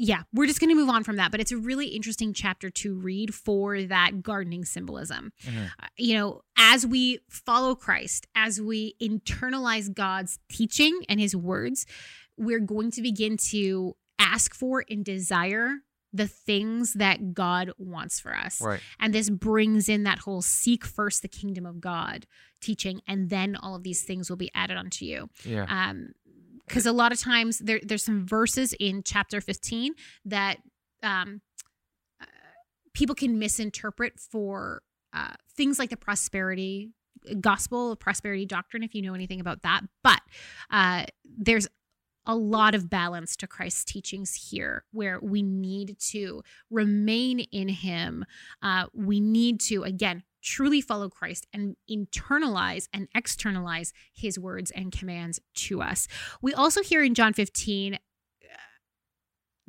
yeah, 0.00 0.22
we're 0.32 0.46
just 0.46 0.60
going 0.60 0.70
to 0.70 0.76
move 0.76 0.88
on 0.88 1.02
from 1.02 1.16
that, 1.16 1.30
but 1.32 1.40
it's 1.40 1.50
a 1.50 1.56
really 1.58 1.88
interesting 1.88 2.32
chapter 2.32 2.70
to 2.70 2.94
read 2.94 3.34
for 3.34 3.82
that 3.82 4.22
gardening 4.22 4.64
symbolism. 4.64 5.32
Mhm. 5.44 5.66
Uh, 5.82 5.86
you 5.98 6.14
know, 6.14 6.42
as 6.56 6.86
we 6.86 7.18
follow 7.28 7.74
Christ, 7.74 8.26
as 8.36 8.60
we 8.60 8.94
internalize 9.02 9.92
God's 9.92 10.38
teaching 10.48 11.00
and 11.08 11.18
his 11.20 11.34
words, 11.34 11.84
we're 12.36 12.60
going 12.60 12.92
to 12.92 13.02
begin 13.02 13.36
to 13.50 13.96
ask 14.20 14.54
for 14.54 14.84
and 14.88 15.04
desire 15.04 15.78
the 16.12 16.28
things 16.28 16.94
that 16.94 17.34
God 17.34 17.70
wants 17.76 18.18
for 18.18 18.34
us. 18.34 18.60
Right. 18.62 18.80
And 18.98 19.12
this 19.12 19.28
brings 19.28 19.88
in 19.88 20.04
that 20.04 20.20
whole 20.20 20.40
seek 20.40 20.84
first 20.84 21.20
the 21.22 21.28
kingdom 21.28 21.66
of 21.66 21.80
God 21.80 22.26
teaching, 22.60 23.02
and 23.06 23.28
then 23.30 23.56
all 23.56 23.74
of 23.74 23.82
these 23.82 24.02
things 24.02 24.30
will 24.30 24.36
be 24.38 24.50
added 24.54 24.76
onto 24.76 25.04
you 25.04 25.28
Yeah. 25.44 25.66
um 25.68 26.12
because 26.68 26.86
a 26.86 26.92
lot 26.92 27.12
of 27.12 27.18
times 27.18 27.58
there 27.58 27.80
there's 27.82 28.04
some 28.04 28.26
verses 28.26 28.74
in 28.78 29.02
chapter 29.02 29.40
15 29.40 29.94
that 30.24 30.58
um 31.02 31.40
uh, 32.20 32.26
people 32.94 33.14
can 33.14 33.38
misinterpret 33.38 34.18
for 34.18 34.82
uh, 35.12 35.34
things 35.56 35.78
like 35.78 35.90
the 35.90 35.96
prosperity 35.96 36.90
gospel 37.40 37.96
prosperity 37.96 38.46
doctrine 38.46 38.82
if 38.82 38.94
you 38.94 39.02
know 39.02 39.14
anything 39.14 39.40
about 39.40 39.62
that 39.62 39.82
but 40.04 40.20
uh 40.70 41.04
there's 41.24 41.66
a 42.28 42.36
lot 42.36 42.74
of 42.74 42.90
balance 42.90 43.34
to 43.36 43.46
Christ's 43.46 43.84
teachings 43.86 44.34
here, 44.50 44.84
where 44.92 45.18
we 45.20 45.42
need 45.42 45.96
to 46.10 46.42
remain 46.70 47.40
in 47.40 47.68
Him. 47.70 48.24
Uh, 48.62 48.84
we 48.92 49.18
need 49.18 49.60
to, 49.62 49.82
again, 49.82 50.22
truly 50.48 50.80
follow 50.80 51.08
Christ 51.08 51.46
and 51.52 51.76
internalize 51.90 52.88
and 52.92 53.08
externalize 53.14 53.92
his 54.14 54.38
words 54.38 54.70
and 54.70 54.90
commands 54.90 55.40
to 55.54 55.82
us. 55.82 56.08
We 56.40 56.54
also 56.54 56.82
hear 56.82 57.02
in 57.02 57.14
John 57.14 57.32
15 57.32 57.98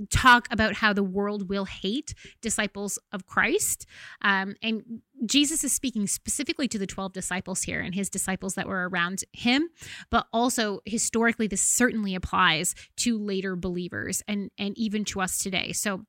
talk 0.10 0.48
about 0.50 0.76
how 0.76 0.94
the 0.94 1.04
world 1.04 1.50
will 1.50 1.66
hate 1.66 2.14
disciples 2.42 2.98
of 3.12 3.26
Christ. 3.26 3.86
Um, 4.22 4.56
and 4.64 5.02
Jesus 5.26 5.64
is 5.66 5.74
speaking 5.74 6.08
specifically 6.08 6.70
to 6.70 6.78
the 6.78 6.88
12 6.88 7.12
disciples 7.12 7.64
here 7.64 7.82
and 7.82 7.94
his 7.94 8.10
disciples 8.10 8.56
that 8.56 8.66
were 8.66 8.88
around 8.88 9.26
him, 9.34 9.68
but 10.10 10.28
also 10.32 10.80
historically, 10.86 11.48
this 11.48 11.62
certainly 11.62 12.16
applies 12.16 12.76
to 12.98 13.20
later 13.20 13.58
believers 13.58 14.24
and, 14.26 14.52
and 14.58 14.78
even 14.78 15.04
to 15.06 15.20
us 15.20 15.38
today. 15.38 15.74
So 15.74 16.06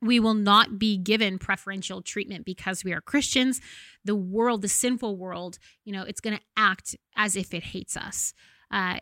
we 0.00 0.20
will 0.20 0.34
not 0.34 0.78
be 0.78 0.96
given 0.96 1.38
preferential 1.38 2.02
treatment 2.02 2.44
because 2.44 2.84
we 2.84 2.92
are 2.92 3.00
Christians. 3.00 3.60
The 4.04 4.14
world, 4.14 4.62
the 4.62 4.68
sinful 4.68 5.16
world, 5.16 5.58
you 5.84 5.92
know, 5.92 6.02
it's 6.02 6.20
going 6.20 6.36
to 6.36 6.42
act 6.56 6.96
as 7.16 7.36
if 7.36 7.52
it 7.52 7.62
hates 7.62 7.96
us. 7.96 8.32
Uh, 8.70 8.98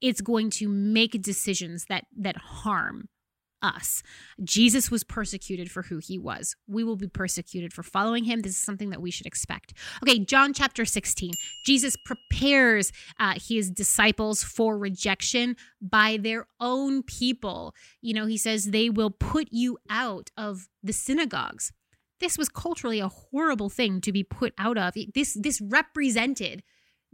it's 0.00 0.20
going 0.20 0.50
to 0.50 0.68
make 0.68 1.20
decisions 1.22 1.86
that 1.88 2.04
that 2.16 2.36
harm 2.36 3.08
us. 3.64 4.02
Jesus 4.42 4.90
was 4.90 5.02
persecuted 5.02 5.70
for 5.70 5.82
who 5.82 5.98
he 5.98 6.18
was. 6.18 6.54
We 6.68 6.84
will 6.84 6.96
be 6.96 7.08
persecuted 7.08 7.72
for 7.72 7.82
following 7.82 8.24
him. 8.24 8.42
This 8.42 8.52
is 8.52 8.58
something 8.58 8.90
that 8.90 9.00
we 9.00 9.10
should 9.10 9.26
expect. 9.26 9.72
Okay, 10.02 10.18
John 10.18 10.52
chapter 10.52 10.84
16. 10.84 11.32
Jesus 11.64 11.96
prepares 12.04 12.92
uh, 13.18 13.34
his 13.42 13.70
disciples 13.70 14.42
for 14.44 14.76
rejection 14.76 15.56
by 15.80 16.18
their 16.20 16.46
own 16.60 17.02
people. 17.02 17.74
You 18.02 18.12
know, 18.12 18.26
he 18.26 18.36
says, 18.36 18.66
they 18.66 18.90
will 18.90 19.10
put 19.10 19.48
you 19.50 19.78
out 19.88 20.30
of 20.36 20.68
the 20.82 20.92
synagogues. 20.92 21.72
This 22.20 22.36
was 22.36 22.48
culturally 22.50 23.00
a 23.00 23.08
horrible 23.08 23.70
thing 23.70 24.00
to 24.02 24.12
be 24.12 24.22
put 24.22 24.52
out 24.58 24.76
of. 24.76 24.94
This, 25.14 25.36
this 25.40 25.60
represented 25.60 26.62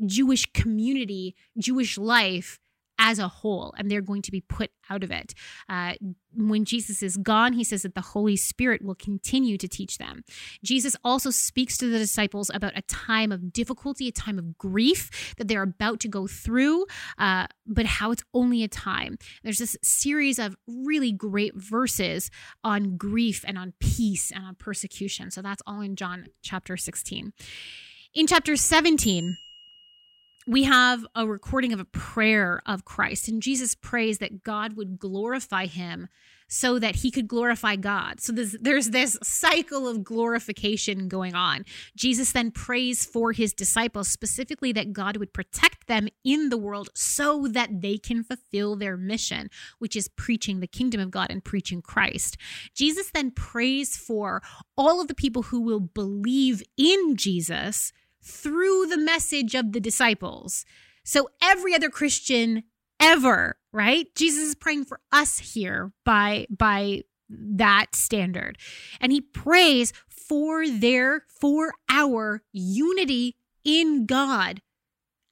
Jewish 0.04 0.46
community, 0.52 1.36
Jewish 1.58 1.96
life 1.96 2.58
as 3.00 3.18
a 3.18 3.28
whole, 3.28 3.74
and 3.78 3.90
they're 3.90 4.02
going 4.02 4.20
to 4.20 4.30
be 4.30 4.42
put 4.42 4.70
out 4.90 5.02
of 5.02 5.10
it. 5.10 5.32
Uh, 5.70 5.94
when 6.34 6.66
Jesus 6.66 7.02
is 7.02 7.16
gone, 7.16 7.54
he 7.54 7.64
says 7.64 7.82
that 7.82 7.94
the 7.94 8.02
Holy 8.02 8.36
Spirit 8.36 8.84
will 8.84 8.94
continue 8.94 9.56
to 9.56 9.66
teach 9.66 9.96
them. 9.96 10.22
Jesus 10.62 10.94
also 11.02 11.30
speaks 11.30 11.78
to 11.78 11.90
the 11.90 11.98
disciples 11.98 12.50
about 12.52 12.76
a 12.76 12.82
time 12.82 13.32
of 13.32 13.54
difficulty, 13.54 14.06
a 14.06 14.12
time 14.12 14.38
of 14.38 14.58
grief 14.58 15.34
that 15.38 15.48
they're 15.48 15.62
about 15.62 15.98
to 16.00 16.08
go 16.08 16.26
through, 16.26 16.84
uh, 17.18 17.46
but 17.66 17.86
how 17.86 18.10
it's 18.10 18.22
only 18.34 18.62
a 18.62 18.68
time. 18.68 19.16
There's 19.42 19.58
this 19.58 19.78
series 19.82 20.38
of 20.38 20.54
really 20.66 21.10
great 21.10 21.54
verses 21.56 22.30
on 22.62 22.98
grief 22.98 23.46
and 23.48 23.56
on 23.56 23.72
peace 23.80 24.30
and 24.30 24.44
on 24.44 24.56
persecution. 24.56 25.30
So 25.30 25.40
that's 25.40 25.62
all 25.66 25.80
in 25.80 25.96
John 25.96 26.26
chapter 26.42 26.76
16. 26.76 27.32
In 28.12 28.26
chapter 28.26 28.56
17, 28.56 29.36
we 30.50 30.64
have 30.64 31.06
a 31.14 31.28
recording 31.28 31.72
of 31.72 31.78
a 31.78 31.84
prayer 31.84 32.60
of 32.66 32.84
Christ, 32.84 33.28
and 33.28 33.40
Jesus 33.40 33.76
prays 33.76 34.18
that 34.18 34.42
God 34.42 34.76
would 34.76 34.98
glorify 34.98 35.66
him 35.66 36.08
so 36.48 36.80
that 36.80 36.96
he 36.96 37.12
could 37.12 37.28
glorify 37.28 37.76
God. 37.76 38.18
So 38.18 38.32
there's, 38.32 38.56
there's 38.60 38.90
this 38.90 39.16
cycle 39.22 39.86
of 39.86 40.02
glorification 40.02 41.06
going 41.06 41.36
on. 41.36 41.64
Jesus 41.96 42.32
then 42.32 42.50
prays 42.50 43.04
for 43.06 43.30
his 43.30 43.52
disciples, 43.52 44.08
specifically 44.08 44.72
that 44.72 44.92
God 44.92 45.18
would 45.18 45.32
protect 45.32 45.86
them 45.86 46.08
in 46.24 46.48
the 46.48 46.58
world 46.58 46.88
so 46.96 47.46
that 47.46 47.80
they 47.80 47.96
can 47.96 48.24
fulfill 48.24 48.74
their 48.74 48.96
mission, 48.96 49.50
which 49.78 49.94
is 49.94 50.08
preaching 50.08 50.58
the 50.58 50.66
kingdom 50.66 51.00
of 51.00 51.12
God 51.12 51.28
and 51.30 51.44
preaching 51.44 51.80
Christ. 51.80 52.36
Jesus 52.74 53.12
then 53.12 53.30
prays 53.30 53.96
for 53.96 54.42
all 54.76 55.00
of 55.00 55.06
the 55.06 55.14
people 55.14 55.44
who 55.44 55.60
will 55.60 55.78
believe 55.78 56.60
in 56.76 57.14
Jesus 57.14 57.92
through 58.22 58.86
the 58.86 58.98
message 58.98 59.54
of 59.54 59.72
the 59.72 59.80
disciples. 59.80 60.64
So 61.04 61.28
every 61.42 61.74
other 61.74 61.90
Christian 61.90 62.64
ever, 62.98 63.56
right? 63.72 64.06
Jesus 64.14 64.48
is 64.48 64.54
praying 64.54 64.84
for 64.84 65.00
us 65.10 65.38
here 65.38 65.92
by 66.04 66.46
by 66.50 67.02
that 67.28 67.94
standard. 67.94 68.58
And 69.00 69.12
he 69.12 69.20
prays 69.20 69.92
for 70.08 70.68
their 70.68 71.24
for 71.28 71.72
our 71.88 72.42
unity 72.52 73.36
in 73.64 74.06
God 74.06 74.62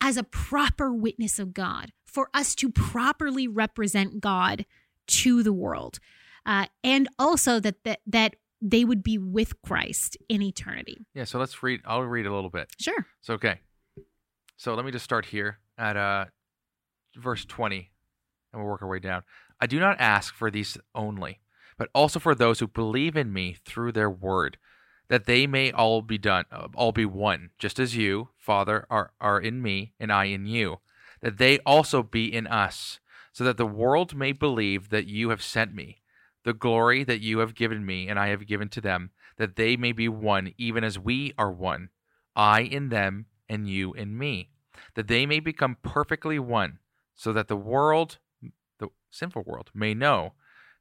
as 0.01 0.17
a 0.17 0.23
proper 0.23 0.93
witness 0.93 1.39
of 1.39 1.53
God, 1.53 1.93
for 2.07 2.31
us 2.33 2.55
to 2.57 2.71
properly 2.71 3.49
represent 3.49 4.21
God 4.21 4.65
to 5.09 5.43
the 5.43 5.53
world. 5.53 5.99
Uh, 6.47 6.67
and 6.85 7.09
also 7.19 7.61
that, 7.61 7.85
that 7.85 8.01
that 8.07 8.37
they 8.61 8.85
would 8.85 9.03
be 9.03 9.19
with 9.19 9.61
Christ 9.63 10.17
in 10.29 10.43
eternity. 10.43 11.07
Yeah, 11.15 11.25
so 11.25 11.39
let's 11.39 11.63
read. 11.63 11.81
I'll 11.85 12.03
read 12.03 12.27
a 12.27 12.35
little 12.35 12.51
bit. 12.51 12.71
Sure. 12.81 13.07
So, 13.21 13.35
okay. 13.35 13.61
So 14.57 14.75
let 14.75 14.85
me 14.85 14.91
just 14.91 15.05
start 15.05 15.27
here 15.27 15.59
at 15.77 15.97
uh, 15.97 16.27
verse 17.17 17.45
20, 17.45 17.91
and 18.53 18.61
we'll 18.61 18.71
work 18.71 18.83
our 18.83 18.89
way 18.89 18.99
down. 18.99 19.23
I 19.61 19.67
do 19.67 19.79
not 19.79 20.01
ask 20.01 20.35
for 20.35 20.51
these 20.51 20.77
only, 20.95 21.41
but 21.77 21.89
also 21.95 22.19
for 22.19 22.35
those 22.35 22.59
who 22.61 22.67
believe 22.67 23.17
in 23.17 23.33
me 23.33 23.57
through 23.65 23.93
their 23.93 24.11
word, 24.11 24.59
that 25.09 25.27
they 25.27 25.47
may 25.47 25.71
all 25.71 26.03
be 26.03 26.19
done, 26.19 26.45
uh, 26.51 26.69
all 26.75 26.93
be 26.93 27.05
one, 27.05 27.51
just 27.59 27.79
as 27.79 27.97
you, 27.97 28.31
Father, 28.37 28.87
are, 28.91 29.13
are 29.21 29.41
in 29.41 29.63
me 29.63 29.93
and 29.99 30.13
I 30.13 30.25
in 30.25 30.47
you, 30.47 30.81
that 31.21 31.39
they 31.39 31.59
also 31.61 32.03
be 32.03 32.33
in 32.33 32.47
us, 32.47 32.99
so 33.33 33.45
that 33.45 33.57
the 33.57 33.67
world 33.67 34.17
may 34.17 34.33
believe 34.33 34.91
that 34.91 35.07
you 35.07 35.31
have 35.31 35.43
sent 35.43 35.75
me 35.75 36.03
the 36.49 36.55
glory 36.55 37.05
that 37.05 37.21
you 37.21 37.41
have 37.41 37.55
given 37.55 37.85
me 37.85 38.09
and 38.09 38.19
I 38.19 38.29
have 38.29 38.47
given 38.47 38.71
to 38.71 38.81
them, 38.81 39.11
that 39.37 39.57
they 39.57 39.77
may 39.77 39.93
be 39.93 40.09
one, 40.09 40.55
even 40.57 40.83
as 40.83 40.99
we 40.99 41.35
are 41.37 41.53
one, 41.53 41.91
I 42.35 42.63
in 42.63 42.89
them 42.89 43.27
and 43.51 43.69
you 43.69 43.93
in 43.93 44.17
me, 44.17 44.49
that 44.95 45.09
they 45.09 45.27
may 45.27 45.41
become 45.41 45.77
perfectly 45.83 46.39
one, 46.39 46.79
so 47.15 47.35
that 47.35 47.49
the 47.49 47.57
world, 47.57 48.17
the 48.79 48.89
sinful 49.11 49.43
world, 49.43 49.71
may 49.75 49.93
know 49.93 50.33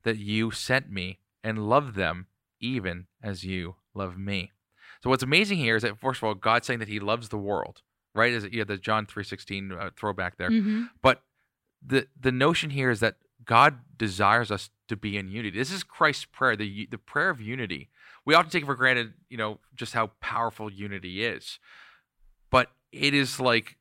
that 0.04 0.16
you 0.16 0.52
sent 0.52 0.90
me 0.90 1.20
and 1.44 1.68
love 1.68 1.96
them 1.96 2.28
even 2.62 3.08
as 3.22 3.44
you 3.44 3.76
love 3.94 4.18
me. 4.18 4.54
So 5.04 5.10
what's 5.10 5.22
amazing 5.22 5.58
here 5.58 5.76
is 5.76 5.84
that 5.84 6.00
first 6.00 6.22
of 6.22 6.24
all, 6.24 6.34
God's 6.34 6.66
saying 6.66 6.80
that 6.80 6.88
He 6.88 7.02
loves 7.02 7.28
the 7.28 7.38
world, 7.38 7.82
right? 8.16 8.32
Is 8.32 8.48
yeah, 8.54 8.64
the 8.64 8.78
John 8.78 9.06
three 9.06 9.26
sixteen 9.26 9.74
uh, 9.74 9.90
throwback 9.98 10.38
there, 10.38 10.50
mm-hmm. 10.50 10.86
but 11.02 11.24
the 11.86 12.08
the 12.18 12.32
notion 12.32 12.70
here 12.70 12.90
is 12.90 13.02
that 13.02 13.18
God 13.44 13.80
desires 13.98 14.50
us 14.50 14.70
to 14.88 14.96
be 14.96 15.18
in 15.18 15.30
unity. 15.30 15.58
This 15.58 15.72
is 15.72 15.84
Christ's 15.84 16.26
prayer, 16.26 16.56
the 16.56 16.88
the 16.90 16.98
prayer 16.98 17.30
of 17.30 17.42
unity. 17.42 17.90
We 18.26 18.34
often 18.34 18.52
take 18.52 18.66
for 18.66 18.76
granted, 18.76 19.14
you 19.30 19.38
know, 19.38 19.60
just 19.76 19.94
how 19.94 20.12
powerful 20.20 20.72
unity 20.72 21.26
is, 21.26 21.60
but 22.50 22.70
it 22.92 23.14
is 23.14 23.40
like 23.40 23.78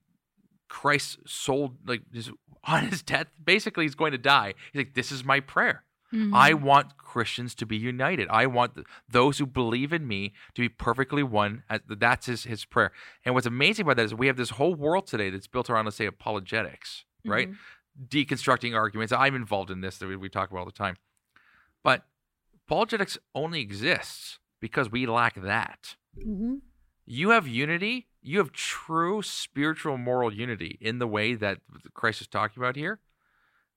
Christ 0.69 1.19
sold 1.27 1.77
like 1.87 2.03
his, 2.13 2.31
on 2.65 2.89
his 2.89 3.03
death. 3.03 3.27
Basically, 3.43 3.85
he's 3.85 3.95
going 3.95 4.13
to 4.13 4.19
die. 4.19 4.55
He's 4.73 4.81
like, 4.81 4.95
"This 4.95 5.11
is 5.13 5.25
my 5.25 5.41
prayer. 5.41 5.85
Mm-hmm. 6.15 6.35
I 6.35 6.53
want 6.53 6.97
Christians 6.97 7.55
to 7.57 7.67
be 7.67 7.77
united. 7.77 8.29
I 8.31 8.47
want 8.47 8.77
the, 8.77 8.85
those 9.09 9.39
who 9.39 9.47
believe 9.47 9.93
in 9.93 10.07
me 10.07 10.33
to 10.55 10.63
be 10.63 10.69
perfectly 10.69 11.23
one. 11.23 11.65
That's 11.89 12.27
his 12.27 12.45
his 12.45 12.65
prayer. 12.65 12.93
And 13.25 13.35
what's 13.35 13.47
amazing 13.47 13.85
about 13.85 13.97
that 13.97 14.05
is 14.05 14.15
we 14.15 14.29
have 14.29 14.37
this 14.37 14.51
whole 14.51 14.75
world 14.75 15.07
today 15.07 15.31
that's 15.31 15.49
built 15.49 15.69
around, 15.69 15.87
let's 15.87 15.97
say, 15.97 16.07
apologetics, 16.07 17.05
right? 17.25 17.49
Mm-hmm 17.49 17.57
deconstructing 18.09 18.75
arguments. 18.75 19.12
I'm 19.12 19.35
involved 19.35 19.71
in 19.71 19.81
this 19.81 19.99
that 19.99 20.07
we, 20.07 20.17
we 20.17 20.29
talk 20.29 20.50
about 20.50 20.61
all 20.61 20.67
the 20.67 20.73
time. 20.73 20.97
But 21.83 22.05
apologetics 22.67 23.19
only 23.35 23.61
exists 23.61 24.38
because 24.61 24.91
we 24.91 25.07
lack 25.07 25.41
that. 25.41 25.97
Mm-hmm. 26.19 26.57
You 27.05 27.31
have 27.31 27.47
unity. 27.47 28.09
You 28.21 28.38
have 28.38 28.53
true 28.53 29.23
spiritual 29.23 29.97
moral 29.97 30.33
unity 30.33 30.79
in 30.81 30.99
the 30.99 31.07
way 31.07 31.35
that 31.35 31.59
Christ 31.95 32.21
is 32.21 32.26
talking 32.26 32.61
about 32.61 32.75
here. 32.76 33.00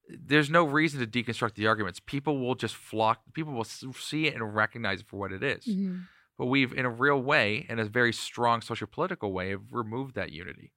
There's 0.10 0.50
no 0.50 0.64
reason 0.64 1.00
to 1.00 1.06
deconstruct 1.06 1.54
the 1.54 1.68
arguments. 1.68 2.00
People 2.04 2.40
will 2.40 2.56
just 2.56 2.76
flock. 2.76 3.22
People 3.34 3.54
will 3.54 3.64
see 3.64 4.26
it 4.26 4.34
and 4.34 4.56
recognize 4.56 5.02
it 5.02 5.08
for 5.08 5.18
what 5.18 5.32
it 5.32 5.44
is. 5.44 5.66
Mm-hmm. 5.66 6.00
But 6.36 6.48
we've, 6.48 6.74
in 6.74 6.86
a 6.86 6.90
real 6.90 7.22
way, 7.22 7.68
in 7.70 7.78
a 7.78 7.86
very 7.86 8.14
strong 8.14 8.62
social 8.62 8.88
political 8.88 9.32
way, 9.32 9.50
have 9.50 9.72
removed 9.72 10.16
that 10.16 10.32
unity. 10.32 10.72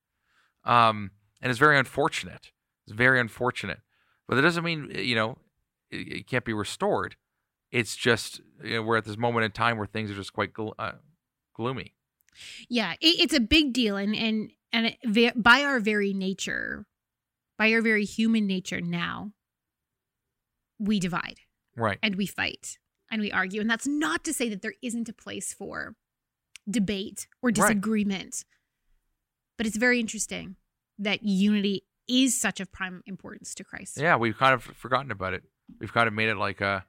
Um, 0.64 1.12
and 1.40 1.50
it's 1.50 1.58
very 1.58 1.78
unfortunate 1.78 2.50
it's 2.86 2.96
very 2.96 3.20
unfortunate, 3.20 3.80
but 4.28 4.36
that 4.36 4.42
doesn't 4.42 4.64
mean 4.64 4.90
you 4.94 5.14
know 5.14 5.38
it, 5.90 6.08
it 6.08 6.26
can't 6.26 6.44
be 6.44 6.52
restored. 6.52 7.16
It's 7.70 7.96
just 7.96 8.40
you 8.62 8.74
know, 8.74 8.82
we're 8.82 8.96
at 8.96 9.04
this 9.04 9.16
moment 9.16 9.44
in 9.44 9.52
time 9.52 9.78
where 9.78 9.86
things 9.86 10.10
are 10.10 10.14
just 10.14 10.32
quite 10.32 10.52
gl- 10.52 10.74
uh, 10.78 10.92
gloomy. 11.54 11.94
Yeah, 12.68 12.92
it, 12.94 13.20
it's 13.20 13.34
a 13.34 13.40
big 13.40 13.72
deal, 13.72 13.96
and 13.96 14.14
and 14.14 14.50
and 14.72 14.94
it, 15.02 15.42
by 15.42 15.62
our 15.62 15.80
very 15.80 16.12
nature, 16.12 16.86
by 17.58 17.72
our 17.72 17.82
very 17.82 18.04
human 18.04 18.46
nature 18.46 18.80
now, 18.80 19.32
we 20.78 20.98
divide, 20.98 21.40
right, 21.76 21.98
and 22.02 22.16
we 22.16 22.26
fight 22.26 22.78
and 23.10 23.20
we 23.20 23.30
argue, 23.30 23.60
and 23.60 23.70
that's 23.70 23.86
not 23.86 24.24
to 24.24 24.32
say 24.32 24.48
that 24.48 24.62
there 24.62 24.74
isn't 24.82 25.08
a 25.08 25.12
place 25.12 25.52
for 25.52 25.94
debate 26.68 27.26
or 27.42 27.50
disagreement, 27.50 28.22
right. 28.22 28.44
but 29.58 29.66
it's 29.66 29.76
very 29.76 30.00
interesting 30.00 30.56
that 30.98 31.22
unity 31.22 31.82
is 32.08 32.38
such 32.40 32.60
of 32.60 32.70
prime 32.72 33.02
importance 33.06 33.54
to 33.56 33.64
Christ. 33.64 33.98
Yeah, 34.00 34.16
we've 34.16 34.36
kind 34.36 34.54
of 34.54 34.62
forgotten 34.62 35.10
about 35.10 35.34
it. 35.34 35.42
We've 35.80 35.92
kind 35.92 36.08
of 36.08 36.14
made 36.14 36.28
it 36.28 36.36
like 36.36 36.60
a 36.60 36.84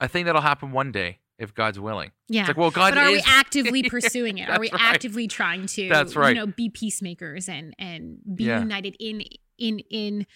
a 0.00 0.08
thing 0.08 0.24
that'll 0.26 0.40
happen 0.42 0.72
one 0.72 0.92
day 0.92 1.18
if 1.38 1.54
God's 1.54 1.78
willing. 1.78 2.12
Yeah. 2.28 2.40
It's 2.42 2.48
like, 2.48 2.56
well, 2.56 2.70
God 2.70 2.94
but 2.94 2.98
are 2.98 3.06
is. 3.08 3.12
we 3.12 3.22
actively 3.26 3.82
pursuing 3.90 4.38
it? 4.38 4.48
Are 4.50 4.58
we 4.60 4.70
right. 4.70 4.80
actively 4.80 5.26
trying 5.28 5.66
to 5.66 5.88
That's 5.88 6.16
right. 6.16 6.30
you 6.30 6.34
know 6.34 6.46
be 6.46 6.68
peacemakers 6.70 7.48
and 7.48 7.74
and 7.78 8.18
be 8.34 8.44
Yeah. 8.44 8.60
united 8.60 8.96
in 9.00 9.22
in 9.58 9.80
in 9.90 10.26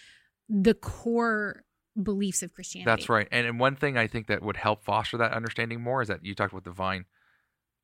the 0.49 0.73
core 0.73 1.63
beliefs 2.01 2.43
of 2.43 2.53
Christianity? 2.53 2.85
That's 2.89 3.09
right. 3.09 3.27
And, 3.31 3.45
and 3.47 3.59
one 3.59 3.75
thing 3.75 3.97
I 3.97 4.07
think 4.07 4.27
that 4.27 4.41
would 4.41 4.57
help 4.57 4.83
foster 4.83 5.17
that 5.17 5.31
understanding 5.33 5.81
more 5.81 6.01
is 6.01 6.07
that 6.07 6.23
you 6.25 6.35
talked 6.35 6.53
about 6.53 6.63
the 6.65 6.71
vine, 6.71 7.05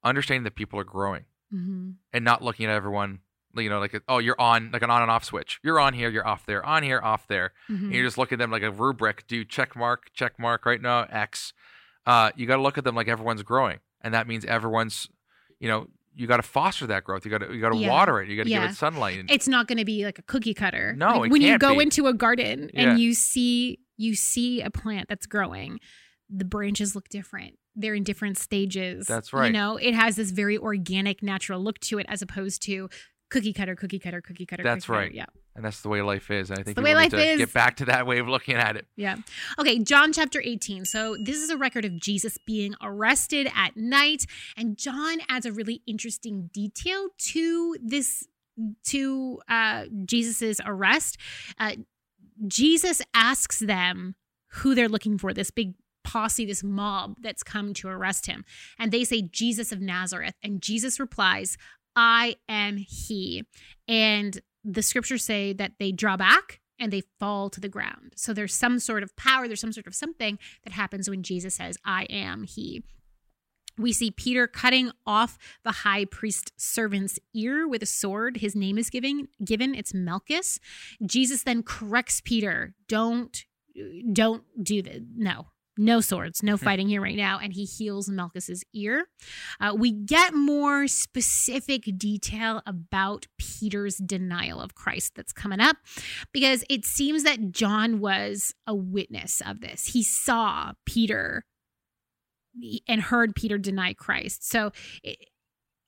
understanding 0.03 0.43
that 0.43 0.55
people 0.55 0.79
are 0.79 0.83
growing 0.85 1.25
hmm 1.51 1.91
and 2.13 2.23
not 2.23 2.43
looking 2.43 2.65
at 2.67 2.71
everyone, 2.71 3.19
you 3.63 3.69
know, 3.69 3.79
like, 3.79 4.01
oh, 4.07 4.17
you're 4.19 4.39
on, 4.39 4.71
like 4.71 4.81
an 4.81 4.89
on 4.89 5.01
and 5.01 5.11
off 5.11 5.23
switch. 5.23 5.59
You're 5.63 5.79
on 5.79 5.93
here, 5.93 6.09
you're 6.09 6.27
off 6.27 6.45
there, 6.45 6.65
on 6.65 6.83
here, 6.83 6.99
off 7.03 7.27
there. 7.27 7.53
Mm-hmm. 7.69 7.85
And 7.85 7.93
you 7.95 8.03
just 8.03 8.17
look 8.17 8.31
at 8.31 8.39
them 8.39 8.51
like 8.51 8.63
a 8.63 8.71
rubric, 8.71 9.25
do 9.27 9.43
check 9.45 9.75
mark, 9.75 10.11
check 10.13 10.39
mark, 10.39 10.65
right 10.65 10.81
now, 10.81 11.05
X. 11.09 11.53
Uh, 12.05 12.31
you 12.35 12.45
got 12.47 12.55
to 12.57 12.61
look 12.61 12.77
at 12.77 12.83
them 12.83 12.95
like 12.95 13.07
everyone's 13.07 13.43
growing. 13.43 13.79
And 14.01 14.13
that 14.13 14.27
means 14.27 14.45
everyone's, 14.45 15.09
you 15.59 15.67
know, 15.67 15.87
you 16.15 16.27
got 16.27 16.37
to 16.37 16.43
foster 16.43 16.87
that 16.87 17.03
growth. 17.03 17.23
You 17.25 17.31
got 17.31 17.39
to, 17.39 17.53
you 17.53 17.61
got 17.61 17.69
to 17.69 17.77
Yeah. 17.77 17.89
water 17.89 18.21
it. 18.21 18.29
You 18.29 18.35
got 18.37 18.43
to 18.43 18.49
Yeah. 18.49 18.61
give 18.63 18.71
it 18.71 18.75
sunlight. 18.75 19.19
And, 19.19 19.29
it's 19.31 19.47
not 19.47 19.67
going 19.67 19.77
to 19.77 19.85
be 19.85 20.05
like 20.05 20.19
a 20.19 20.23
cookie 20.23 20.53
cutter. 20.53 20.93
No, 20.97 21.19
Like, 21.19 21.31
when 21.31 21.41
you 21.41 21.57
go 21.57 21.75
be. 21.75 21.83
into 21.83 22.07
a 22.07 22.13
garden 22.13 22.69
Yeah. 22.73 22.91
and 22.91 22.99
you 22.99 23.13
see 23.13 23.79
you 23.97 24.15
see 24.15 24.61
a 24.61 24.69
plant 24.69 25.09
that's 25.09 25.25
growing, 25.25 25.77
the 26.29 26.45
branches 26.45 26.95
look 26.95 27.09
different. 27.09 27.59
They're 27.75 27.95
in 27.95 28.03
different 28.03 28.37
stages. 28.37 29.05
That's 29.07 29.33
right. 29.33 29.47
You 29.47 29.51
know, 29.53 29.75
it 29.75 29.93
has 29.93 30.15
this 30.15 30.31
very 30.31 30.57
organic, 30.57 31.21
natural 31.21 31.61
look 31.61 31.79
to 31.79 31.99
it, 31.99 32.05
as 32.07 32.21
opposed 32.21 32.61
to 32.63 32.89
cookie 33.29 33.53
cutter, 33.53 33.75
cookie 33.75 33.99
cutter, 33.99 34.21
cookie 34.21 34.45
cutter. 34.45 34.63
That's 34.63 34.85
cookie 34.85 34.95
cutter. 34.95 35.05
right. 35.07 35.13
Yeah, 35.13 35.25
and 35.55 35.63
that's 35.63 35.81
the 35.81 35.89
way 35.89 36.01
life 36.01 36.29
is. 36.31 36.49
And 36.49 36.59
I 36.59 36.63
think 36.63 36.75
the 36.75 36.81
way 36.81 36.95
life 36.95 37.11
to 37.11 37.17
is. 37.23 37.37
get 37.37 37.53
back 37.53 37.77
to 37.77 37.85
that 37.85 38.05
way 38.07 38.19
of 38.19 38.27
looking 38.27 38.55
at 38.55 38.75
it. 38.75 38.87
yeah. 38.95 39.17
Okay, 39.59 39.79
John 39.79 40.13
chapter 40.13 40.41
18. 40.43 40.85
So 40.85 41.15
this 41.21 41.37
is 41.37 41.49
a 41.49 41.57
record 41.57 41.85
of 41.85 41.99
Jesus 41.99 42.37
being 42.45 42.75
arrested 42.81 43.49
at 43.55 43.75
night, 43.77 44.25
and 44.57 44.77
John 44.77 45.19
adds 45.29 45.45
a 45.45 45.51
really 45.51 45.81
interesting 45.87 46.49
detail 46.53 47.07
to 47.17 47.75
this 47.81 48.27
to 48.85 49.39
uh 49.47 49.85
Jesus's 50.05 50.59
arrest. 50.65 51.17
Uh 51.59 51.73
Jesus 52.47 53.01
asks 53.13 53.59
them 53.59 54.15
who 54.51 54.73
they're 54.73 54.89
looking 54.89 55.17
for, 55.17 55.33
this 55.33 55.51
big 55.51 55.73
posse, 56.05 56.45
this 56.45 56.63
mob 56.63 57.15
that's 57.21 57.43
come 57.43 57.73
to 57.75 57.87
arrest 57.89 58.25
him. 58.25 58.45
And 58.79 58.91
they 58.91 59.03
say, 59.03 59.21
Jesus 59.21 59.71
of 59.71 59.81
Nazareth. 59.81 60.35
And 60.41 60.61
Jesus 60.61 60.99
replies, 60.99 61.57
I 62.01 62.37
am 62.47 62.77
he. 62.77 63.43
And 63.85 64.39
the 64.63 64.81
scriptures 64.81 65.25
say 65.25 65.51
that 65.51 65.73
they 65.79 65.91
draw 65.91 66.15
back 66.15 66.61
and 66.79 66.93
they 66.93 67.03
fall 67.19 67.49
to 67.49 67.59
the 67.59 67.67
ground. 67.67 68.13
So 68.15 68.33
there's 68.33 68.53
some 68.53 68.79
sort 68.79 69.03
of 69.03 69.13
power, 69.17 69.47
there's 69.47 69.59
some 69.59 69.73
sort 69.73 69.85
of 69.85 69.93
something 69.93 70.39
that 70.63 70.71
happens 70.71 71.09
when 71.09 71.23
Jesus 71.23 71.55
says, 71.55 71.77
I 71.83 72.03
am 72.03 72.43
he. 72.43 72.83
We 73.77 73.91
see 73.91 74.11
Peter 74.11 74.47
cutting 74.47 74.91
off 75.05 75.37
the 75.65 75.71
high 75.71 76.05
priest 76.05 76.53
servant's 76.55 77.19
ear 77.33 77.67
with 77.67 77.83
a 77.83 77.85
sword. 77.85 78.37
His 78.37 78.55
name 78.55 78.77
is 78.77 78.89
giving, 78.89 79.27
given. 79.43 79.75
It's 79.75 79.93
Malchus. 79.93 80.61
Jesus 81.05 81.43
then 81.43 81.63
corrects 81.63 82.21
Peter. 82.21 82.75
Don't 82.87 83.45
don't 84.13 84.43
do 84.61 84.81
that. 84.81 85.01
No. 85.15 85.47
No 85.81 86.01
swords, 86.01 86.43
no 86.43 86.57
fighting 86.57 86.89
here 86.89 87.01
right 87.01 87.15
now. 87.15 87.39
And 87.41 87.53
he 87.53 87.63
heals 87.63 88.09
Malchus's 88.09 88.65
ear. 88.73 89.07
Uh, 89.61 89.73
we 89.73 89.93
get 89.93 90.33
more 90.33 90.89
specific 90.89 91.85
detail 91.97 92.61
about 92.65 93.27
Peter's 93.37 93.95
denial 93.95 94.59
of 94.59 94.75
Christ 94.75 95.13
that's 95.15 95.31
coming 95.31 95.61
up 95.61 95.77
because 96.33 96.65
it 96.69 96.83
seems 96.83 97.23
that 97.23 97.51
John 97.51 98.01
was 98.01 98.53
a 98.67 98.75
witness 98.75 99.41
of 99.45 99.61
this. 99.61 99.85
He 99.85 100.03
saw 100.03 100.73
Peter 100.85 101.45
and 102.89 103.01
heard 103.01 103.33
Peter 103.33 103.57
deny 103.57 103.93
Christ. 103.93 104.49
So 104.49 104.73
it, 105.01 105.17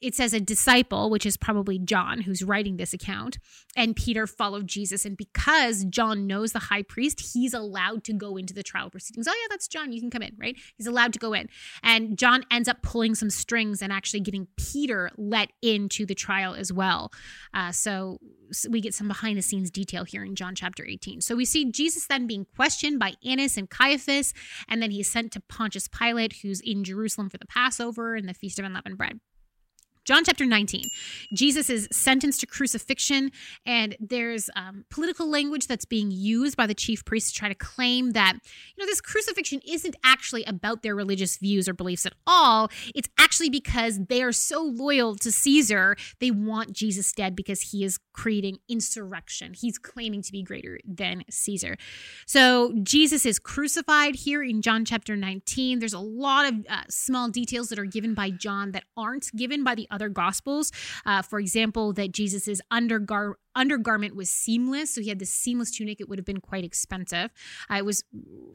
it 0.02 0.16
says 0.16 0.34
a 0.34 0.40
disciple, 0.40 1.10
which 1.10 1.26
is 1.26 1.38
probably 1.38 1.78
John, 1.78 2.22
who's 2.22 2.44
writing 2.44 2.78
this 2.78 2.94
account, 2.94 3.38
and 3.76 3.96
Peter 3.96 4.26
followed 4.26 4.68
Jesus. 4.68 5.06
And 5.06 5.16
because 5.16 5.86
John 5.86 6.26
knows 6.26 6.54
the 6.54 6.60
high 6.60 6.82
priest, 6.82 7.34
he's 7.34 7.54
allowed 7.54 8.04
to 8.06 8.14
go 8.14 8.36
into 8.36 8.54
the 8.54 8.64
trial 8.64 8.90
proceedings. 8.90 9.28
Oh, 9.28 9.34
yeah, 9.34 9.48
that's 9.50 9.68
John. 9.68 9.92
You 9.92 10.02
can 10.02 10.10
come 10.10 10.24
in, 10.24 10.36
right? 10.38 10.58
He's 10.78 10.88
allowed 10.88 11.14
to 11.14 11.20
go 11.20 11.34
in. 11.34 11.50
And 11.84 12.18
John 12.18 12.44
ends 12.50 12.68
up 12.68 12.82
pulling 12.82 13.14
some 13.14 13.30
strings 13.30 13.82
and 13.82 13.94
actually 13.94 14.22
getting 14.22 14.48
Peter 14.58 15.12
let 15.18 15.52
into 15.62 16.06
the 16.06 16.16
trial 16.16 16.56
as 16.56 16.74
well. 16.74 17.12
Uh, 17.54 17.72
so, 17.72 18.18
so 18.52 18.70
we 18.70 18.82
get 18.82 18.96
some 18.96 19.08
behind 19.08 19.38
the 19.38 19.44
scenes 19.44 19.70
detail 19.70 20.04
here 20.04 20.26
in 20.26 20.36
John 20.36 20.56
chapter 20.56 20.86
18. 20.86 21.22
So 21.22 21.36
we 21.36 21.46
see 21.46 21.72
Jesus 21.72 22.08
then 22.08 22.26
being 22.26 22.48
questioned 22.56 23.00
by 23.00 23.14
Annas 23.24 23.56
and 23.56 23.70
Caiaphas, 23.70 24.34
and 24.68 24.82
then 24.82 24.92
he's 24.92 25.12
sent 25.12 25.32
to 25.34 25.40
Pontius 25.40 25.88
Pilate, 25.88 26.38
who's 26.42 26.60
in 26.62 26.84
Jerusalem 26.84 27.30
for 27.30 27.38
the 27.38 27.46
Passover 27.46 28.16
and 28.16 28.28
the 28.28 28.34
Feast 28.34 28.58
of 28.58 28.66
Unleavened 28.66 28.98
Bread. 28.98 29.20
John 30.04 30.24
chapter 30.24 30.46
19. 30.46 30.84
Jesus 31.34 31.70
is 31.70 31.88
sentenced 31.92 32.40
to 32.40 32.48
crucifixion, 32.48 33.32
and 33.66 33.96
there's 34.00 34.50
um, 34.56 34.84
political 34.90 35.30
language 35.30 35.68
that's 35.68 35.86
being 35.86 36.10
used 36.10 36.58
by 36.58 36.66
the 36.66 36.74
chief 36.74 37.06
priests 37.06 37.32
to 37.32 37.38
try 37.38 37.50
to 37.50 37.56
claim 37.56 38.12
that, 38.12 38.34
you 38.34 38.84
know, 38.84 38.88
this 38.88 39.00
crucifixion 39.00 39.62
isn't 39.68 39.96
actually 40.04 40.44
about 40.46 40.82
their 40.82 40.96
religious 40.96 41.38
views 41.38 41.70
or 41.70 41.74
beliefs 41.74 42.06
at 42.08 42.14
all. 42.26 42.70
It's 42.96 43.10
actually 43.20 43.52
because 43.52 44.00
they 44.10 44.24
are 44.24 44.32
so 44.32 44.64
loyal 44.64 45.16
to 45.18 45.32
Caesar, 45.32 45.96
they 46.20 46.32
want 46.32 46.74
Jesus 46.74 47.12
dead 47.12 47.36
because 47.36 47.62
he 47.62 47.84
is 47.84 48.00
creating 48.14 48.58
insurrection. 48.68 49.54
He's 49.54 49.78
claiming 49.78 50.24
to 50.24 50.32
be 50.32 50.42
greater 50.42 50.80
than 50.84 51.24
Caesar. 51.30 51.78
So 52.26 52.74
Jesus 52.82 53.26
is 53.26 53.38
crucified 53.38 54.16
here 54.16 54.44
in 54.44 54.64
John 54.64 54.84
chapter 54.84 55.16
19. 55.16 55.80
There's 55.80 55.94
a 55.94 56.00
lot 56.00 56.52
of 56.52 56.66
uh, 56.68 56.82
small 56.90 57.30
details 57.30 57.70
that 57.70 57.78
are 57.78 57.86
given 57.86 58.16
by 58.16 58.32
John 58.32 58.72
that 58.72 58.86
aren't 58.98 59.32
given 59.36 59.64
by 59.64 59.76
the 59.76 59.88
other 59.92 60.10
gospels. 60.10 60.72
Uh, 61.06 61.22
for 61.22 61.40
example, 61.40 61.94
that 61.94 62.12
Jesus's 62.12 62.62
undergar- 62.72 63.36
undergarment 63.56 64.16
was 64.16 64.30
seamless, 64.30 64.96
so 64.96 65.02
he 65.02 65.10
had 65.10 65.20
this 65.20 65.32
seamless 65.32 65.72
tunic. 65.72 66.00
It 66.00 66.10
would 66.10 66.18
have 66.18 66.26
been 66.26 66.42
quite 66.42 66.64
expensive. 66.64 67.32
Uh, 67.70 67.76
it 67.76 67.86
was 67.86 68.04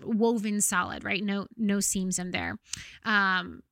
woven 0.02 0.60
solid, 0.60 1.04
right? 1.04 1.22
No, 1.22 1.46
no 1.56 1.80
seams 1.80 2.18
in 2.18 2.30
there. 2.30 2.58
Um, 3.04 3.62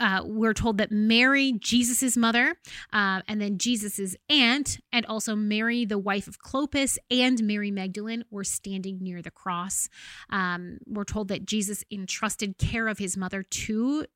uh, 0.00 0.22
we're 0.24 0.54
told 0.54 0.78
that 0.78 0.92
Mary, 0.92 1.52
Jesus's 1.58 2.16
mother, 2.16 2.54
uh, 2.92 3.20
and 3.26 3.40
then 3.40 3.58
Jesus's 3.58 4.16
aunt, 4.28 4.78
and 4.92 5.04
also 5.06 5.34
Mary, 5.34 5.84
the 5.84 5.98
wife 5.98 6.28
of 6.28 6.38
Clopas, 6.38 6.98
and 7.10 7.42
Mary 7.42 7.70
Magdalene 7.70 8.24
were 8.30 8.44
standing 8.44 8.98
near 9.00 9.22
the 9.22 9.30
cross. 9.30 9.88
Um, 10.30 10.78
we're 10.86 11.04
told 11.04 11.28
that 11.28 11.44
Jesus 11.44 11.84
entrusted 11.90 12.58
care 12.58 12.88
of 12.88 12.98
his 12.98 13.16
mother 13.16 13.42
to 13.42 14.06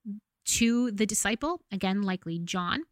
to 0.44 0.90
the 0.90 1.07
disciple, 1.07 1.61
again, 1.70 2.02
likely 2.02 2.38
John. 2.38 2.83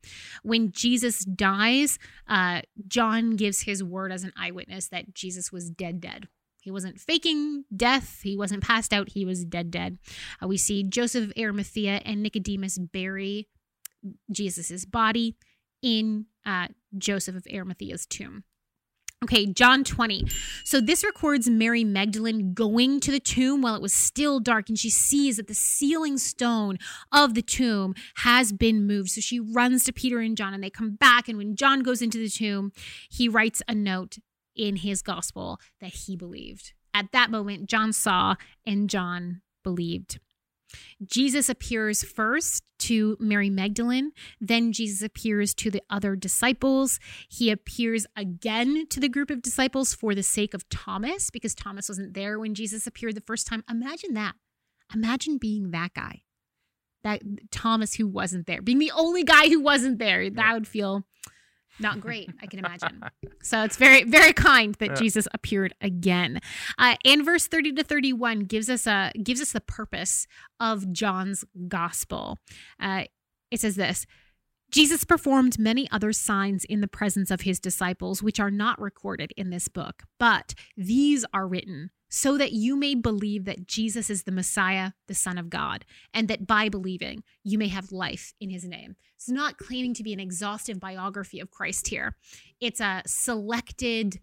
When 0.42 0.72
Jesus 0.72 1.24
dies, 1.24 1.98
uh, 2.28 2.62
John 2.86 3.36
gives 3.36 3.62
his 3.62 3.82
word 3.82 4.12
as 4.12 4.24
an 4.24 4.32
eyewitness 4.36 4.88
that 4.88 5.14
Jesus 5.14 5.52
was 5.52 5.70
dead, 5.70 6.00
dead. 6.00 6.28
He 6.62 6.70
wasn't 6.70 7.00
faking 7.00 7.64
death. 7.74 8.20
He 8.22 8.36
wasn't 8.36 8.62
passed 8.62 8.92
out. 8.92 9.10
He 9.10 9.24
was 9.24 9.44
dead, 9.44 9.70
dead. 9.70 9.98
Uh, 10.42 10.48
we 10.48 10.56
see 10.56 10.82
Joseph 10.82 11.30
of 11.30 11.32
Arimathea 11.38 12.02
and 12.04 12.22
Nicodemus 12.22 12.78
bury 12.78 13.48
Jesus's 14.30 14.84
body 14.84 15.36
in 15.82 16.26
uh, 16.44 16.68
Joseph 16.96 17.36
of 17.36 17.46
Arimathea's 17.50 18.06
tomb. 18.06 18.44
Okay, 19.22 19.44
John 19.44 19.84
20. 19.84 20.24
So 20.64 20.80
this 20.80 21.04
records 21.04 21.46
Mary 21.46 21.84
Magdalene 21.84 22.54
going 22.54 23.00
to 23.00 23.10
the 23.10 23.20
tomb 23.20 23.60
while 23.60 23.74
it 23.74 23.82
was 23.82 23.92
still 23.92 24.40
dark, 24.40 24.70
and 24.70 24.78
she 24.78 24.88
sees 24.88 25.36
that 25.36 25.46
the 25.46 25.52
sealing 25.52 26.16
stone 26.16 26.78
of 27.12 27.34
the 27.34 27.42
tomb 27.42 27.94
has 28.16 28.50
been 28.50 28.86
moved. 28.86 29.10
So 29.10 29.20
she 29.20 29.38
runs 29.38 29.84
to 29.84 29.92
Peter 29.92 30.20
and 30.20 30.38
John, 30.38 30.54
and 30.54 30.64
they 30.64 30.70
come 30.70 30.92
back. 30.92 31.28
And 31.28 31.36
when 31.36 31.54
John 31.54 31.82
goes 31.82 32.00
into 32.00 32.16
the 32.16 32.30
tomb, 32.30 32.72
he 33.10 33.28
writes 33.28 33.60
a 33.68 33.74
note 33.74 34.16
in 34.56 34.76
his 34.76 35.02
gospel 35.02 35.60
that 35.82 35.92
he 35.92 36.16
believed. 36.16 36.72
At 36.94 37.12
that 37.12 37.30
moment, 37.30 37.68
John 37.68 37.92
saw 37.92 38.36
and 38.66 38.88
John 38.88 39.42
believed. 39.62 40.18
Jesus 41.04 41.48
appears 41.48 42.02
first 42.02 42.64
to 42.78 43.16
Mary 43.20 43.50
Magdalene, 43.50 44.12
then 44.40 44.72
Jesus 44.72 45.02
appears 45.02 45.54
to 45.54 45.70
the 45.70 45.82
other 45.90 46.16
disciples. 46.16 46.98
He 47.28 47.50
appears 47.50 48.06
again 48.16 48.86
to 48.88 49.00
the 49.00 49.08
group 49.08 49.30
of 49.30 49.42
disciples 49.42 49.94
for 49.94 50.14
the 50.14 50.22
sake 50.22 50.54
of 50.54 50.68
Thomas, 50.68 51.30
because 51.30 51.54
Thomas 51.54 51.88
wasn't 51.88 52.14
there 52.14 52.38
when 52.38 52.54
Jesus 52.54 52.86
appeared 52.86 53.14
the 53.16 53.20
first 53.20 53.46
time. 53.46 53.64
Imagine 53.68 54.14
that. 54.14 54.34
Imagine 54.94 55.38
being 55.38 55.70
that 55.70 55.94
guy, 55.94 56.22
that 57.04 57.22
Thomas 57.50 57.94
who 57.94 58.06
wasn't 58.06 58.46
there, 58.46 58.62
being 58.62 58.78
the 58.78 58.92
only 58.92 59.22
guy 59.24 59.48
who 59.48 59.60
wasn't 59.60 59.98
there. 59.98 60.28
That 60.30 60.54
would 60.54 60.66
feel 60.66 61.04
not 61.80 62.00
great, 62.00 62.30
I 62.42 62.46
can 62.46 62.58
imagine. 62.58 63.02
So 63.42 63.62
it's 63.64 63.76
very, 63.76 64.04
very 64.04 64.32
kind 64.32 64.74
that 64.76 64.90
Yeah. 64.90 64.94
Jesus 64.94 65.26
appeared 65.32 65.74
again. 65.80 66.40
Uh, 66.78 66.96
and 67.04 67.24
verse 67.24 67.46
30 67.46 67.72
to 67.72 67.84
31 67.84 68.40
gives 68.40 68.68
us 68.68 68.86
a 68.86 69.12
gives 69.22 69.40
us 69.40 69.52
the 69.52 69.60
purpose 69.60 70.26
of 70.58 70.92
John's 70.92 71.44
gospel. 71.68 72.38
Uh, 72.78 73.04
it 73.50 73.60
says 73.60 73.76
this 73.76 74.06
Jesus 74.70 75.04
performed 75.04 75.58
many 75.58 75.90
other 75.90 76.12
signs 76.12 76.64
in 76.64 76.80
the 76.80 76.88
presence 76.88 77.30
of 77.30 77.40
his 77.42 77.58
disciples, 77.58 78.22
which 78.22 78.38
are 78.38 78.50
not 78.50 78.80
recorded 78.80 79.32
in 79.36 79.50
this 79.50 79.68
book, 79.68 80.04
but 80.18 80.54
these 80.76 81.24
are 81.34 81.46
written 81.48 81.90
so 82.10 82.36
that 82.36 82.52
you 82.52 82.76
may 82.76 82.94
believe 82.94 83.46
that 83.46 83.66
Jesus 83.66 84.10
is 84.10 84.24
the 84.24 84.32
Messiah, 84.32 84.90
the 85.06 85.14
Son 85.14 85.38
of 85.38 85.48
God, 85.48 85.86
and 86.12 86.28
that 86.28 86.46
by 86.46 86.68
believing 86.68 87.22
you 87.42 87.56
may 87.56 87.68
have 87.68 87.92
life 87.92 88.34
in 88.40 88.50
his 88.50 88.64
name. 88.64 88.96
It's 89.16 89.30
not 89.30 89.56
claiming 89.56 89.94
to 89.94 90.02
be 90.02 90.12
an 90.12 90.20
exhaustive 90.20 90.78
biography 90.78 91.40
of 91.40 91.50
Christ 91.50 91.88
here, 91.88 92.16
it's 92.60 92.80
a 92.80 93.02
selected 93.06 94.20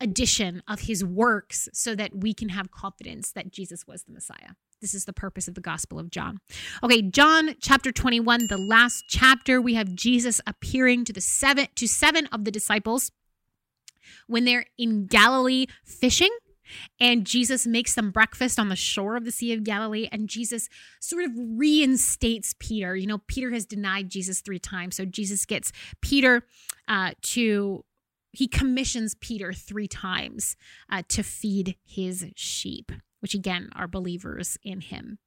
addition 0.00 0.62
of 0.68 0.80
his 0.80 1.04
works 1.04 1.68
so 1.72 1.94
that 1.94 2.14
we 2.14 2.32
can 2.32 2.50
have 2.50 2.70
confidence 2.70 3.32
that 3.32 3.52
Jesus 3.52 3.86
was 3.86 4.04
the 4.04 4.12
Messiah. 4.12 4.54
This 4.80 4.94
is 4.94 5.06
the 5.06 5.12
purpose 5.12 5.48
of 5.48 5.54
the 5.54 5.60
Gospel 5.60 5.98
of 5.98 6.10
John. 6.10 6.38
Okay, 6.84 7.02
John 7.02 7.56
chapter 7.60 7.90
21, 7.90 8.46
the 8.46 8.56
last 8.56 9.06
chapter, 9.08 9.60
we 9.60 9.74
have 9.74 9.94
Jesus 9.94 10.40
appearing 10.46 11.04
to 11.06 11.12
the 11.12 11.20
seven 11.20 11.66
to 11.74 11.88
seven 11.88 12.26
of 12.26 12.44
the 12.44 12.52
disciples 12.52 13.10
when 14.28 14.44
they're 14.44 14.66
in 14.78 15.06
Galilee 15.06 15.66
fishing. 15.84 16.30
And 17.00 17.26
Jesus 17.26 17.66
makes 17.66 17.94
them 17.94 18.10
breakfast 18.10 18.58
on 18.58 18.68
the 18.68 18.76
shore 18.76 19.16
of 19.16 19.24
the 19.24 19.30
Sea 19.32 19.52
of 19.52 19.64
Galilee. 19.64 20.08
And 20.10 20.28
Jesus 20.28 20.68
sort 21.00 21.24
of 21.24 21.32
reinstates 21.34 22.54
Peter. 22.58 22.96
You 22.96 23.06
know, 23.06 23.18
Peter 23.26 23.50
has 23.50 23.66
denied 23.66 24.10
Jesus 24.10 24.40
three 24.40 24.58
times. 24.58 24.96
So 24.96 25.04
Jesus 25.04 25.44
gets 25.44 25.72
Peter 26.00 26.42
uh, 26.86 27.12
to 27.22 27.84
he 28.32 28.46
commissions 28.46 29.14
Peter 29.14 29.52
three 29.52 29.88
times 29.88 30.56
uh, 30.90 31.02
to 31.08 31.22
feed 31.22 31.76
his 31.84 32.26
sheep, 32.36 32.92
which 33.20 33.34
again 33.34 33.70
are 33.74 33.88
believers 33.88 34.58
in 34.62 34.80
him. 34.80 35.18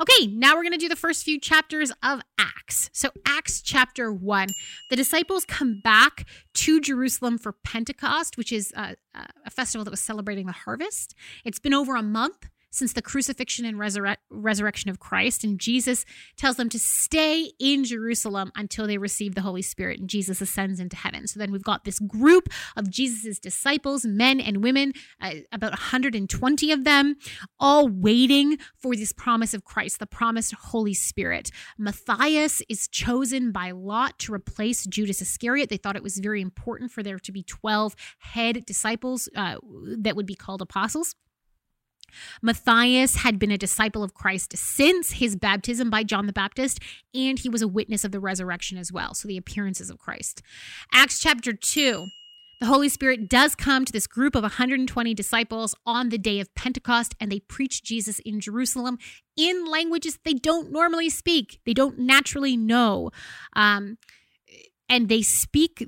Okay, 0.00 0.26
now 0.26 0.54
we're 0.54 0.62
going 0.62 0.72
to 0.72 0.78
do 0.78 0.88
the 0.88 0.96
first 0.96 1.24
few 1.24 1.38
chapters 1.38 1.92
of 2.02 2.20
Acts. 2.38 2.90
So, 2.92 3.10
Acts 3.26 3.60
chapter 3.60 4.12
1, 4.12 4.48
the 4.88 4.96
disciples 4.96 5.44
come 5.44 5.80
back 5.82 6.26
to 6.54 6.80
Jerusalem 6.80 7.38
for 7.38 7.52
Pentecost, 7.52 8.36
which 8.36 8.52
is 8.52 8.72
a, 8.76 8.96
a 9.44 9.50
festival 9.50 9.84
that 9.84 9.90
was 9.90 10.00
celebrating 10.00 10.46
the 10.46 10.52
harvest. 10.52 11.14
It's 11.44 11.58
been 11.58 11.74
over 11.74 11.96
a 11.96 12.02
month 12.02 12.48
since 12.70 12.92
the 12.92 13.02
crucifixion 13.02 13.64
and 13.64 13.76
resurre- 13.78 14.16
resurrection 14.30 14.90
of 14.90 14.98
Christ. 14.98 15.44
And 15.44 15.58
Jesus 15.58 16.04
tells 16.36 16.56
them 16.56 16.68
to 16.70 16.78
stay 16.78 17.52
in 17.58 17.84
Jerusalem 17.84 18.52
until 18.54 18.86
they 18.86 18.98
receive 18.98 19.34
the 19.34 19.40
Holy 19.40 19.62
Spirit. 19.62 20.00
And 20.00 20.08
Jesus 20.08 20.40
ascends 20.40 20.80
into 20.80 20.96
heaven. 20.96 21.26
So 21.26 21.38
then 21.38 21.52
we've 21.52 21.62
got 21.62 21.84
this 21.84 21.98
group 21.98 22.48
of 22.76 22.90
Jesus' 22.90 23.38
disciples, 23.38 24.04
men 24.04 24.40
and 24.40 24.62
women, 24.62 24.92
uh, 25.20 25.34
about 25.52 25.72
120 25.72 26.72
of 26.72 26.84
them, 26.84 27.16
all 27.58 27.88
waiting 27.88 28.58
for 28.76 28.94
this 28.94 29.12
promise 29.12 29.54
of 29.54 29.64
Christ, 29.64 29.98
the 29.98 30.06
promised 30.06 30.54
Holy 30.54 30.94
Spirit. 30.94 31.50
Matthias 31.78 32.62
is 32.68 32.88
chosen 32.88 33.52
by 33.52 33.72
Lot 33.72 34.18
to 34.20 34.32
replace 34.32 34.86
Judas 34.86 35.20
Iscariot. 35.20 35.68
They 35.68 35.76
thought 35.76 35.96
it 35.96 36.02
was 36.02 36.18
very 36.18 36.40
important 36.40 36.90
for 36.90 37.02
there 37.02 37.18
to 37.18 37.32
be 37.32 37.42
12 37.42 37.94
head 38.18 38.64
disciples 38.66 39.28
uh, 39.36 39.56
that 39.98 40.16
would 40.16 40.26
be 40.26 40.34
called 40.34 40.62
apostles. 40.62 41.14
Matthias 42.42 43.16
had 43.16 43.38
been 43.38 43.50
a 43.50 43.58
disciple 43.58 44.02
of 44.02 44.14
Christ 44.14 44.56
since 44.56 45.12
his 45.12 45.36
baptism 45.36 45.90
by 45.90 46.02
John 46.02 46.26
the 46.26 46.32
Baptist, 46.32 46.80
and 47.14 47.38
he 47.38 47.48
was 47.48 47.62
a 47.62 47.68
witness 47.68 48.04
of 48.04 48.12
the 48.12 48.20
resurrection 48.20 48.78
as 48.78 48.92
well. 48.92 49.14
So, 49.14 49.28
the 49.28 49.36
appearances 49.36 49.90
of 49.90 49.98
Christ. 49.98 50.42
Acts 50.92 51.20
chapter 51.20 51.52
2. 51.52 52.06
The 52.60 52.66
Holy 52.66 52.90
Spirit 52.90 53.30
does 53.30 53.54
come 53.54 53.86
to 53.86 53.92
this 53.92 54.06
group 54.06 54.34
of 54.34 54.42
120 54.42 55.14
disciples 55.14 55.74
on 55.86 56.10
the 56.10 56.18
day 56.18 56.40
of 56.40 56.54
Pentecost, 56.54 57.14
and 57.18 57.32
they 57.32 57.40
preach 57.40 57.82
Jesus 57.82 58.18
in 58.18 58.38
Jerusalem 58.38 58.98
in 59.34 59.64
languages 59.64 60.18
they 60.24 60.34
don't 60.34 60.70
normally 60.70 61.08
speak, 61.08 61.60
they 61.64 61.72
don't 61.72 61.98
naturally 61.98 62.58
know. 62.58 63.10
Um, 63.54 63.96
and 64.90 65.08
they 65.08 65.22
speak 65.22 65.86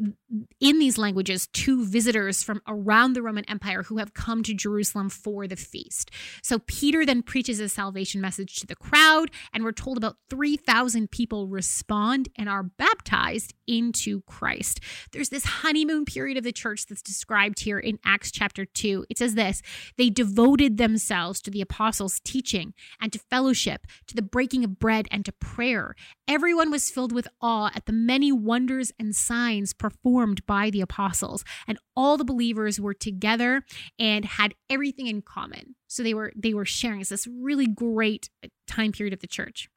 in 0.61 0.79
these 0.79 0.99
languages 0.99 1.47
to 1.49 1.85
visitors 1.85 2.43
from 2.43 2.63
around 2.67 3.13
the 3.13 3.23
Roman 3.23 3.45
Empire 3.49 3.83
who 3.83 3.99
have 3.99 4.15
come 4.15 4.43
to 4.43 4.55
Jerusalem 4.55 5.11
for 5.11 5.47
the 5.47 5.57
feast. 5.57 6.11
So 6.43 6.59
Peter 6.61 7.05
then 7.05 7.23
preaches 7.23 7.61
a 7.61 7.69
salvation 7.69 8.21
message 8.21 8.57
to 8.57 8.67
the 8.67 8.77
crowd, 8.77 9.31
and 9.53 9.65
we're 9.65 9.73
told 9.73 9.97
about 9.97 10.17
3,000 10.31 11.11
people 11.11 11.49
respond 11.49 12.29
and 12.37 12.49
are 12.49 12.63
baptized 12.63 13.55
into 13.67 14.23
Christ. 14.23 14.81
There's 15.13 15.29
this 15.29 15.45
honeymoon 15.45 16.05
period 16.05 16.39
of 16.39 16.45
the 16.45 16.53
church 16.53 16.87
that's 16.87 17.03
described 17.03 17.61
here 17.61 17.79
in 17.79 17.99
Acts 18.05 18.31
chapter 18.31 18.65
2. 18.65 19.07
It 19.11 19.19
says 19.19 19.35
this 19.35 19.63
They 19.99 20.11
devoted 20.11 20.79
themselves 20.79 21.41
to 21.43 21.51
the 21.51 21.61
apostles' 21.61 22.21
teaching 22.25 22.75
and 23.01 23.13
to 23.13 23.19
fellowship, 23.19 23.87
to 24.07 24.15
the 24.15 24.23
breaking 24.23 24.65
of 24.65 24.79
bread 24.79 25.09
and 25.11 25.25
to 25.25 25.33
prayer. 25.33 25.95
Everyone 26.27 26.71
was 26.71 26.91
filled 26.91 27.13
with 27.13 27.29
awe 27.41 27.71
at 27.75 27.87
the 27.87 27.93
many 27.93 28.33
wonders 28.33 28.93
and 28.99 29.15
signs 29.15 29.73
performed 29.73 30.22
by 30.47 30.71
the 30.71 30.81
apostles, 30.81 31.45
and 31.67 31.79
all 31.97 32.17
the 32.17 32.25
believers 32.25 32.81
were 32.81 32.95
together 32.95 33.65
and 33.99 34.25
had 34.25 34.55
everything 34.71 35.07
in 35.07 35.23
common. 35.23 35.75
So 35.89 36.03
they 36.03 36.15
were 36.15 36.33
they 36.37 36.55
were 36.55 36.65
sharing. 36.65 37.01
It's 37.01 37.11
this 37.11 37.27
really 37.27 37.67
great 37.67 38.31
time 38.67 38.93
period 38.93 39.13
of 39.13 39.21
the 39.21 39.27
church. 39.27 39.69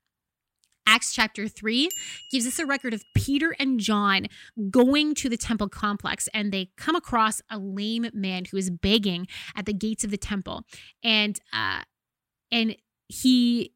Acts 0.87 1.13
chapter 1.13 1.47
3 1.47 1.89
gives 2.31 2.45
us 2.45 2.59
a 2.59 2.65
record 2.65 2.93
of 2.93 3.01
Peter 3.15 3.55
and 3.59 3.79
John 3.79 4.27
going 4.69 5.15
to 5.15 5.29
the 5.29 5.37
temple 5.37 5.67
complex 5.67 6.29
and 6.33 6.51
they 6.51 6.69
come 6.77 6.95
across 6.95 7.41
a 7.49 7.57
lame 7.57 8.07
man 8.13 8.45
who 8.45 8.57
is 8.57 8.69
begging 8.69 9.27
at 9.55 9.65
the 9.65 9.73
gates 9.73 10.03
of 10.03 10.11
the 10.11 10.17
temple. 10.17 10.63
And 11.03 11.39
uh 11.51 11.81
and 12.51 12.75
he 13.07 13.73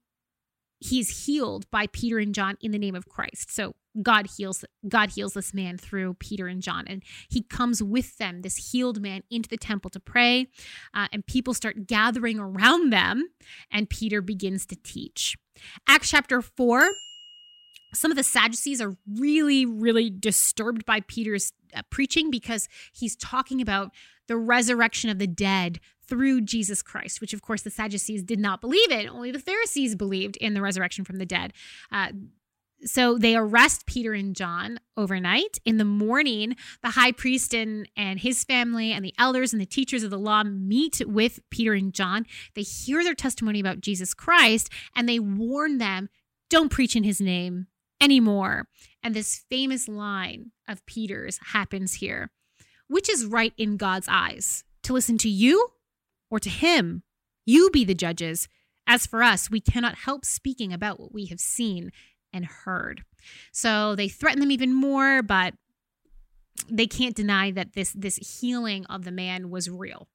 he's 0.79 1.25
healed 1.25 1.69
by 1.71 1.88
Peter 1.88 2.19
and 2.19 2.34
John 2.34 2.58
in 2.62 2.71
the 2.71 2.79
name 2.79 2.95
of 2.95 3.08
Christ. 3.08 3.53
So 3.53 3.75
God 4.02 4.28
heals 4.38 4.63
God 4.88 5.12
heals 5.12 5.34
this 5.34 5.54
man 5.54 5.78
through 5.78 6.15
Peter 6.15 6.47
and 6.47 6.62
John, 6.62 6.86
and 6.88 7.04
he 7.30 7.41
comes 7.41 7.82
with 7.82 8.17
them, 8.17 8.41
this 8.41 8.71
healed 8.71 9.02
man, 9.02 9.23
into 9.30 9.49
the 9.49 9.58
temple 9.58 9.89
to 9.91 9.99
pray, 9.99 10.47
uh, 10.93 11.08
and 11.12 11.25
people 11.25 11.54
start 11.54 11.88
gathering 11.88 12.39
around 12.39 12.91
them, 12.91 13.30
and 13.71 13.89
Peter 13.89 14.21
begins 14.21 14.65
to 14.67 14.75
teach. 14.75 15.36
Acts 15.88 16.10
chapter 16.10 16.41
four. 16.41 16.89
Some 17.91 18.12
of 18.12 18.17
the 18.17 18.23
Sadducees 18.23 18.82
are 18.82 18.97
really, 19.17 19.65
really 19.65 20.12
disturbed 20.12 20.86
by 20.86 20.99
Peter's 20.99 21.54
uh, 21.75 21.82
preaching 21.89 22.30
because 22.30 22.69
he's 22.93 23.15
talking 23.15 23.62
about 23.62 23.89
the 24.28 24.38
resurrection 24.38 25.10
of 25.10 25.17
the 25.17 25.25
dead 25.25 25.80
through 26.08 26.41
Jesus 26.41 26.84
Christ, 26.84 27.19
which 27.19 27.34
of 27.34 27.41
course 27.41 27.63
the 27.63 27.71
Sadducees 27.71 28.21
did 28.21 28.39
not 28.39 28.62
believe 28.62 28.91
in. 28.91 29.10
Only 29.10 29.32
the 29.32 29.39
Pharisees 29.39 29.95
believed 29.95 30.38
in 30.38 30.54
the 30.54 30.62
resurrection 30.62 31.04
from 31.04 31.17
the 31.17 31.25
dead. 31.25 31.52
Uh, 31.91 32.10
so 32.86 33.18
they 33.18 33.36
arrest 33.36 33.86
Peter 33.86 34.13
and 34.13 34.36
John 34.36 34.80
overnight. 34.96 35.60
In 35.65 35.78
the 35.78 35.86
morning, 35.86 36.56
the 36.82 36.92
high 36.92 37.12
priest 37.12 37.54
and, 37.54 37.88
and 37.98 38.20
his 38.20 38.44
family 38.44 38.92
and 38.92 39.04
the 39.04 39.13
elders 39.18 39.54
and 39.54 39.62
the 39.62 39.65
teachers 39.65 40.04
of 40.04 40.12
the 40.12 40.18
law 40.18 40.44
meet 40.44 41.02
with 41.06 41.39
Peter 41.50 41.74
and 41.74 41.94
John. 41.94 42.26
They 42.56 42.62
hear 42.62 43.04
their 43.04 43.15
testimony 43.15 43.60
about 43.60 43.82
Jesus 43.82 44.13
Christ 44.13 44.70
and 44.96 45.08
they 45.08 45.20
warn 45.20 45.78
them 45.78 46.10
don't 46.50 46.72
preach 46.72 46.96
in 46.96 47.04
his 47.04 47.22
name 47.22 47.68
anymore. 48.02 48.68
And 49.04 49.13
this 49.13 49.44
famous 49.50 49.88
line 49.88 50.52
of 50.68 50.86
Peter's 50.86 51.39
happens 51.52 51.96
here 51.96 52.32
which 52.89 53.08
is 53.08 53.26
right 53.26 53.54
in 53.56 53.78
God's 53.78 54.08
eyes? 54.10 54.65
To 54.84 54.94
listen 54.94 55.18
to 55.20 55.30
you 55.30 55.70
or 56.30 56.39
to 56.39 56.50
him? 56.50 57.04
You 57.46 57.70
be 57.70 57.86
the 57.86 57.94
judges. 57.94 58.50
As 58.88 59.06
for 59.06 59.22
us, 59.22 59.50
we 59.50 59.62
cannot 59.62 59.96
help 59.96 60.26
speaking 60.26 60.74
about 60.74 61.00
what 61.00 61.13
we 61.13 61.28
have 61.28 61.39
seen 61.39 61.92
and 62.34 62.46
heard. 62.46 63.04
So 63.52 63.96
they 63.96 64.08
threaten 64.08 64.39
them 64.39 64.52
even 64.52 64.74
more, 64.74 65.22
but 65.22 65.54
they 66.70 66.88
can't 66.88 67.15
deny 67.15 67.52
that 67.52 67.74
this 67.74 67.94
this 67.94 68.18
healing 68.42 68.86
of 68.88 69.04
the 69.04 69.12
man 69.12 69.50
was 69.50 69.70
real, 69.70 70.08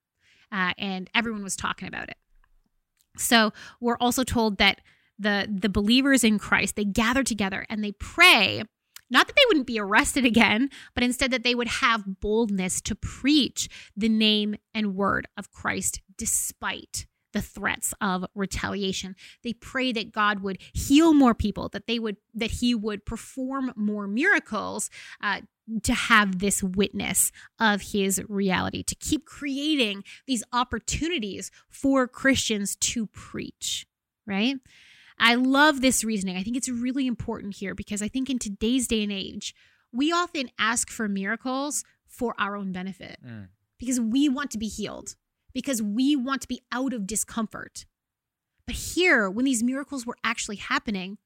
uh, 0.52 0.72
and 0.78 1.10
everyone 1.14 1.42
was 1.42 1.56
talking 1.56 1.88
about 1.88 2.08
it. 2.08 2.16
So 3.16 3.52
we're 3.80 3.98
also 3.98 4.24
told 4.24 4.58
that 4.58 4.80
the 5.18 5.48
the 5.50 5.68
believers 5.68 6.24
in 6.24 6.38
Christ 6.38 6.76
they 6.76 6.84
gather 6.84 7.22
together 7.22 7.66
and 7.68 7.82
they 7.82 7.92
pray. 7.92 8.62
Not 9.10 9.26
that 9.26 9.36
they 9.36 9.42
wouldn't 9.48 9.66
be 9.66 9.78
arrested 9.78 10.24
again, 10.24 10.70
but 10.94 11.04
instead 11.04 11.30
that 11.30 11.44
they 11.44 11.54
would 11.54 11.68
have 11.68 12.20
boldness 12.20 12.80
to 12.82 12.94
preach 12.94 13.68
the 13.96 14.08
name 14.08 14.56
and 14.74 14.94
word 14.94 15.28
of 15.36 15.52
Christ 15.52 16.00
despite 16.16 17.06
the 17.34 17.42
threats 17.42 17.92
of 18.00 18.24
retaliation. 18.34 19.14
They 19.42 19.52
pray 19.52 19.92
that 19.92 20.12
God 20.12 20.40
would 20.40 20.58
heal 20.72 21.12
more 21.12 21.34
people, 21.34 21.68
that 21.70 21.86
they 21.86 21.98
would 21.98 22.16
that 22.32 22.52
He 22.52 22.74
would 22.74 23.04
perform 23.04 23.72
more 23.76 24.06
miracles. 24.06 24.88
Uh, 25.22 25.42
to 25.82 25.94
have 25.94 26.40
this 26.40 26.62
witness 26.62 27.32
of 27.58 27.80
his 27.80 28.22
reality, 28.28 28.82
to 28.82 28.94
keep 28.94 29.24
creating 29.24 30.04
these 30.26 30.44
opportunities 30.52 31.50
for 31.70 32.06
Christians 32.06 32.76
to 32.76 33.06
preach, 33.06 33.86
right? 34.26 34.56
I 35.18 35.36
love 35.36 35.80
this 35.80 36.04
reasoning. 36.04 36.36
I 36.36 36.42
think 36.42 36.58
it's 36.58 36.68
really 36.68 37.06
important 37.06 37.56
here 37.56 37.74
because 37.74 38.02
I 38.02 38.08
think 38.08 38.28
in 38.28 38.38
today's 38.38 38.86
day 38.86 39.02
and 39.02 39.10
age, 39.10 39.54
we 39.90 40.12
often 40.12 40.50
ask 40.58 40.90
for 40.90 41.08
miracles 41.08 41.82
for 42.06 42.34
our 42.38 42.56
own 42.56 42.72
benefit 42.72 43.18
mm. 43.24 43.48
because 43.78 43.98
we 43.98 44.28
want 44.28 44.50
to 44.50 44.58
be 44.58 44.68
healed 44.68 45.14
because 45.54 45.80
we 45.80 46.16
want 46.16 46.42
to 46.42 46.48
be 46.48 46.60
out 46.72 46.92
of 46.92 47.06
discomfort. 47.06 47.86
But 48.66 48.76
here, 48.76 49.30
when 49.30 49.44
these 49.44 49.62
miracles 49.62 50.04
were 50.04 50.16
actually 50.24 50.56
happening, 50.56 51.18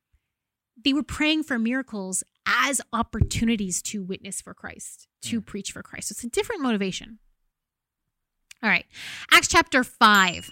they 0.85 0.93
were 0.93 1.03
praying 1.03 1.45
for 1.45 1.59
miracles 1.59 2.23
as 2.47 2.81
opportunities 2.93 3.83
to 3.83 4.03
witness 4.03 4.41
for 4.41 4.55
Christ, 4.55 5.09
to 5.23 5.37
Yeah. 5.37 5.43
preach 5.45 5.73
for 5.73 5.83
Christ. 5.83 6.11
It's 6.11 6.25
a 6.25 6.29
different 6.29 6.63
motivation. 6.63 7.19
All 8.63 8.69
right. 8.71 8.87
Acts 9.31 9.49
chapter 9.49 9.85
5. 9.85 10.51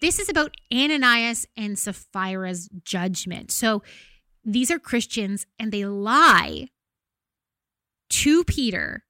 This 0.00 0.18
is 0.18 0.28
about 0.28 0.54
Ananias 0.72 1.46
and 1.56 1.78
Sapphira's 1.78 2.68
judgment. 2.82 3.50
So 3.50 3.82
these 4.44 4.70
are 4.70 4.78
Christians 4.78 5.46
and 5.58 5.72
they 5.72 5.84
lie 5.84 6.68
to 8.10 8.44
Peter 8.44 9.04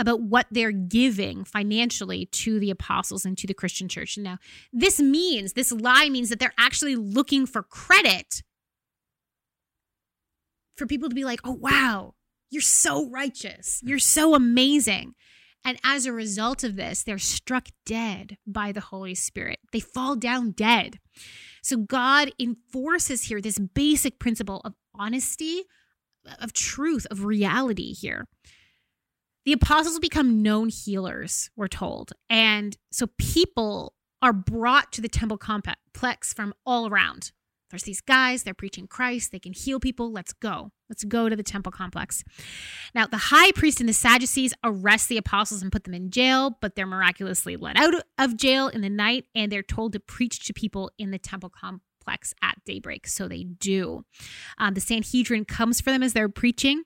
about 0.00 0.22
what 0.22 0.46
they're 0.50 0.72
giving 0.72 1.44
financially 1.44 2.24
to 2.26 2.58
the 2.58 2.70
apostles 2.70 3.26
and 3.26 3.36
to 3.36 3.46
the 3.46 3.52
Christian 3.52 3.86
church. 3.86 4.16
Now, 4.16 4.38
this 4.72 4.98
means, 4.98 5.52
this 5.52 5.70
lie 5.70 6.08
means 6.08 6.30
that 6.30 6.40
they're 6.40 6.54
actually 6.58 6.96
looking 6.96 7.44
for 7.44 7.62
credit 7.62 8.42
for 10.78 10.86
people 10.86 11.10
to 11.10 11.14
be 11.14 11.24
like, 11.24 11.40
oh, 11.44 11.52
wow, 11.52 12.14
you're 12.48 12.62
so 12.62 13.10
righteous. 13.10 13.80
You're 13.84 13.98
so 13.98 14.34
amazing. 14.34 15.14
And 15.62 15.78
as 15.84 16.06
a 16.06 16.12
result 16.14 16.64
of 16.64 16.76
this, 16.76 17.02
they're 17.02 17.18
struck 17.18 17.68
dead 17.84 18.38
by 18.46 18.72
the 18.72 18.80
Holy 18.80 19.14
Spirit. 19.14 19.58
They 19.70 19.80
fall 19.80 20.16
down 20.16 20.52
dead. 20.52 20.98
So 21.62 21.76
God 21.76 22.30
enforces 22.40 23.24
here 23.24 23.42
this 23.42 23.58
basic 23.58 24.18
principle 24.18 24.62
of 24.64 24.72
honesty, 24.94 25.64
of 26.40 26.54
truth, 26.54 27.06
of 27.10 27.24
reality 27.24 27.92
here. 27.92 28.26
The 29.44 29.52
apostles 29.52 29.98
become 29.98 30.42
known 30.42 30.68
healers, 30.68 31.50
we're 31.56 31.68
told. 31.68 32.12
And 32.28 32.76
so 32.92 33.06
people 33.18 33.94
are 34.22 34.34
brought 34.34 34.92
to 34.92 35.00
the 35.00 35.08
temple 35.08 35.38
complex 35.38 36.34
from 36.34 36.52
all 36.66 36.88
around. 36.88 37.32
There's 37.70 37.84
these 37.84 38.00
guys, 38.00 38.42
they're 38.42 38.52
preaching 38.52 38.86
Christ, 38.86 39.30
they 39.30 39.38
can 39.38 39.52
heal 39.52 39.78
people. 39.78 40.12
Let's 40.12 40.32
go. 40.32 40.72
Let's 40.88 41.04
go 41.04 41.28
to 41.28 41.36
the 41.36 41.44
temple 41.44 41.70
complex. 41.70 42.24
Now, 42.94 43.06
the 43.06 43.16
high 43.16 43.52
priest 43.52 43.78
and 43.78 43.88
the 43.88 43.94
Sadducees 43.94 44.52
arrest 44.64 45.08
the 45.08 45.16
apostles 45.16 45.62
and 45.62 45.70
put 45.70 45.84
them 45.84 45.94
in 45.94 46.10
jail, 46.10 46.58
but 46.60 46.74
they're 46.74 46.86
miraculously 46.86 47.56
let 47.56 47.76
out 47.76 47.94
of 48.18 48.36
jail 48.36 48.66
in 48.66 48.80
the 48.80 48.90
night 48.90 49.26
and 49.34 49.52
they're 49.52 49.62
told 49.62 49.92
to 49.92 50.00
preach 50.00 50.44
to 50.46 50.52
people 50.52 50.90
in 50.98 51.12
the 51.12 51.18
temple 51.18 51.48
complex 51.48 51.89
at 52.42 52.58
daybreak. 52.64 53.06
So 53.06 53.28
they 53.28 53.44
do. 53.44 54.04
Um, 54.58 54.74
the 54.74 54.80
Sanhedrin 54.80 55.44
comes 55.44 55.80
for 55.80 55.90
them 55.90 56.02
as 56.02 56.12
they're 56.12 56.28
preaching 56.28 56.82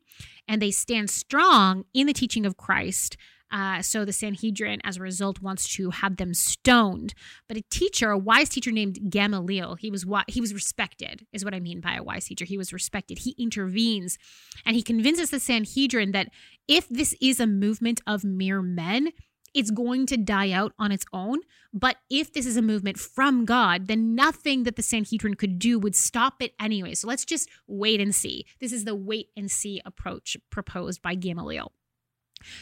and 0.48 0.60
they 0.60 0.70
stand 0.70 1.10
strong 1.10 1.84
in 1.94 2.06
the 2.06 2.12
teaching 2.12 2.46
of 2.46 2.56
Christ. 2.56 3.16
Uh, 3.50 3.80
so 3.82 4.04
the 4.04 4.12
Sanhedrin, 4.12 4.80
as 4.82 4.96
a 4.96 5.00
result, 5.00 5.40
wants 5.40 5.72
to 5.76 5.90
have 5.90 6.16
them 6.16 6.34
stoned. 6.34 7.14
But 7.46 7.56
a 7.56 7.62
teacher, 7.70 8.10
a 8.10 8.18
wise 8.18 8.48
teacher 8.48 8.72
named 8.72 9.10
Gamaliel, 9.10 9.76
he 9.76 9.90
was 9.90 10.04
he 10.26 10.40
was 10.40 10.52
respected, 10.52 11.24
is 11.32 11.44
what 11.44 11.54
I 11.54 11.60
mean 11.60 11.80
by 11.80 11.94
a 11.94 12.02
wise 12.02 12.24
teacher. 12.24 12.44
He 12.44 12.58
was 12.58 12.72
respected. 12.72 13.18
He 13.18 13.36
intervenes, 13.38 14.18
and 14.66 14.74
he 14.74 14.82
convinces 14.82 15.30
the 15.30 15.38
Sanhedrin 15.38 16.10
that 16.12 16.30
if 16.66 16.88
this 16.88 17.14
is 17.20 17.38
a 17.38 17.46
movement 17.46 18.00
of 18.08 18.24
mere 18.24 18.60
men, 18.60 19.10
it's 19.54 19.70
going 19.70 20.06
to 20.06 20.16
die 20.16 20.50
out 20.50 20.72
on 20.78 20.92
its 20.92 21.04
own. 21.12 21.40
But 21.72 21.96
if 22.10 22.32
this 22.32 22.46
is 22.46 22.56
a 22.56 22.62
movement 22.62 22.98
from 22.98 23.44
God, 23.44 23.86
then 23.86 24.14
nothing 24.14 24.64
that 24.64 24.76
the 24.76 24.82
Sanhedrin 24.82 25.34
could 25.34 25.58
do 25.58 25.78
would 25.78 25.96
stop 25.96 26.40
it 26.40 26.54
anyway. 26.60 26.94
So 26.94 27.08
let's 27.08 27.24
just 27.24 27.48
wait 27.66 28.00
and 28.00 28.14
see. 28.14 28.46
This 28.60 28.72
is 28.72 28.84
the 28.84 28.94
wait 28.94 29.30
and 29.36 29.50
see 29.50 29.80
approach 29.84 30.36
proposed 30.50 31.02
by 31.02 31.14
Gamaliel. 31.14 31.72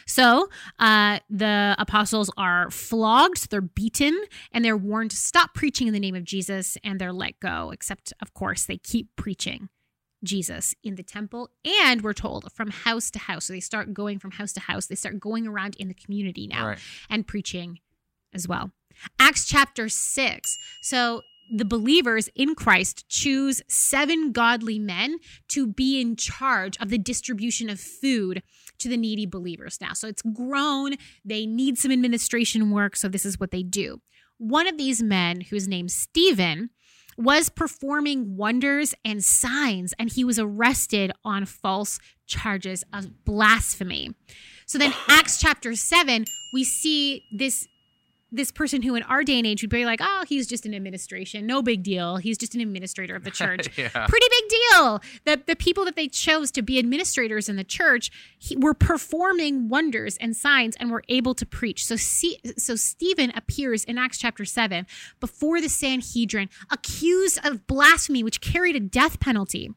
So 0.07 0.49
uh, 0.79 1.19
the 1.29 1.75
apostles 1.79 2.31
are 2.37 2.71
flogged, 2.71 3.51
they're 3.51 3.61
beaten, 3.61 4.23
and 4.53 4.65
they're 4.65 4.77
warned 4.77 5.11
to 5.11 5.17
stop 5.17 5.55
preaching 5.55 5.89
in 5.89 5.93
the 5.93 6.01
name 6.01 6.15
of 6.15 6.25
Jesus 6.25 6.79
and 6.85 7.01
they're 7.01 7.13
let 7.13 7.41
go, 7.41 7.71
except, 7.73 8.13
of 8.23 8.33
course, 8.33 8.65
they 8.65 8.77
keep 8.77 9.09
preaching 9.17 9.69
Jesus 10.25 10.75
in 10.83 10.95
the 10.97 11.03
temple. 11.03 11.51
And 11.83 12.03
we're 12.03 12.13
told 12.13 12.51
from 12.53 12.71
house 12.71 13.11
to 13.13 13.19
house. 13.19 13.47
So 13.47 13.53
they 13.53 13.61
start 13.61 13.93
going 13.95 14.19
from 14.19 14.33
house 14.33 14.53
to 14.55 14.61
house, 14.61 14.87
they 14.87 14.95
start 14.95 15.21
going 15.21 15.47
around 15.47 15.77
in 15.79 15.89
the 15.89 15.95
community 15.95 16.47
now 16.47 16.69
Right. 16.69 16.79
and 17.11 17.27
preaching 17.27 17.81
as 18.33 18.47
well. 18.49 18.71
Acts 19.19 19.47
chapter 19.47 19.89
6. 19.89 20.59
So 20.83 21.23
the 21.55 21.65
believers 21.65 22.29
in 22.35 22.55
Christ 22.55 23.07
choose 23.09 23.61
seven 23.69 24.33
godly 24.33 24.79
men 24.79 25.19
to 25.49 25.67
be 25.67 26.01
in 26.01 26.17
charge 26.17 26.79
of 26.79 26.89
the 26.89 26.99
distribution 26.99 27.69
of 27.69 27.81
food 27.81 28.43
to 28.79 28.89
the 28.89 28.97
needy 28.97 29.27
believers 29.27 29.79
now. 29.81 29.93
So 29.93 30.09
it's 30.09 30.23
grown. 30.23 30.93
They 31.25 31.45
need 31.47 31.79
some 31.79 31.91
administration 31.93 32.71
work. 32.71 32.97
So 32.97 33.09
this 33.09 33.27
is 33.27 33.39
what 33.41 33.51
they 33.51 33.63
do. 33.63 34.01
One 34.39 34.67
of 34.67 34.79
these 34.79 35.03
men, 35.03 35.41
who's 35.43 35.69
named 35.69 35.91
Stephen, 35.91 36.71
was 37.17 37.49
performing 37.49 38.37
wonders 38.37 38.95
and 39.05 39.23
signs, 39.23 39.95
and 39.99 40.11
he 40.11 40.25
was 40.25 40.39
arrested 40.39 41.13
on 41.25 41.45
false 41.47 41.99
charges 42.27 42.85
of 42.93 43.25
blasphemy. 43.25 44.15
So 44.67 44.79
then, 44.79 44.95
Acts 45.09 45.39
chapter 45.41 45.75
7, 45.75 46.25
we 46.55 46.65
see 46.65 47.25
this 47.37 47.67
this 48.33 48.51
person 48.51 48.83
who 48.83 48.95
in 48.95 49.03
our 49.05 49.23
day 49.23 49.39
and 49.39 49.47
age 49.47 49.63
would 49.63 49.71
be 49.71 49.85
like, 49.85 50.01
oh, 50.03 50.25
he's 50.27 50.47
just 50.47 50.67
an 50.67 50.75
administration, 50.75 51.47
no 51.47 51.63
big 51.63 51.83
deal. 51.83 52.17
He's 52.17 52.39
just 52.39 52.55
an 52.55 52.61
administrator 52.61 53.15
of 53.15 53.25
the 53.25 53.31
church. 53.43 53.69
yeah. 53.77 54.07
Pretty 54.09 54.27
big 54.31 54.51
deal. 54.51 55.01
The 55.25 55.43
the 55.47 55.57
people 55.57 55.85
that 55.85 55.97
they 55.97 56.09
chose 56.09 56.51
to 56.53 56.63
be 56.63 56.79
administrators 56.79 57.49
in 57.49 57.57
the 57.57 57.65
church 57.65 58.11
he, 58.39 58.57
were 58.57 58.75
performing 58.75 59.69
wonders 59.69 60.17
and 60.19 60.35
signs 60.35 60.77
and 60.77 60.91
were 60.91 61.05
able 61.09 61.35
to 61.35 61.47
preach. 61.47 61.85
So 61.85 61.97
see, 61.97 62.39
so 62.57 62.75
Stephen 62.77 63.33
appears 63.37 63.85
in 63.85 63.99
Acts 63.99 64.19
chapter 64.19 64.45
seven 64.45 64.87
before 65.21 65.61
the 65.61 65.69
Sanhedrin, 65.69 66.49
accused 66.71 67.45
of 67.45 67.67
blasphemy, 67.67 68.23
which 68.23 68.41
carried 68.41 68.77
a 68.77 68.81
death 68.81 69.21
penalty. 69.21 69.71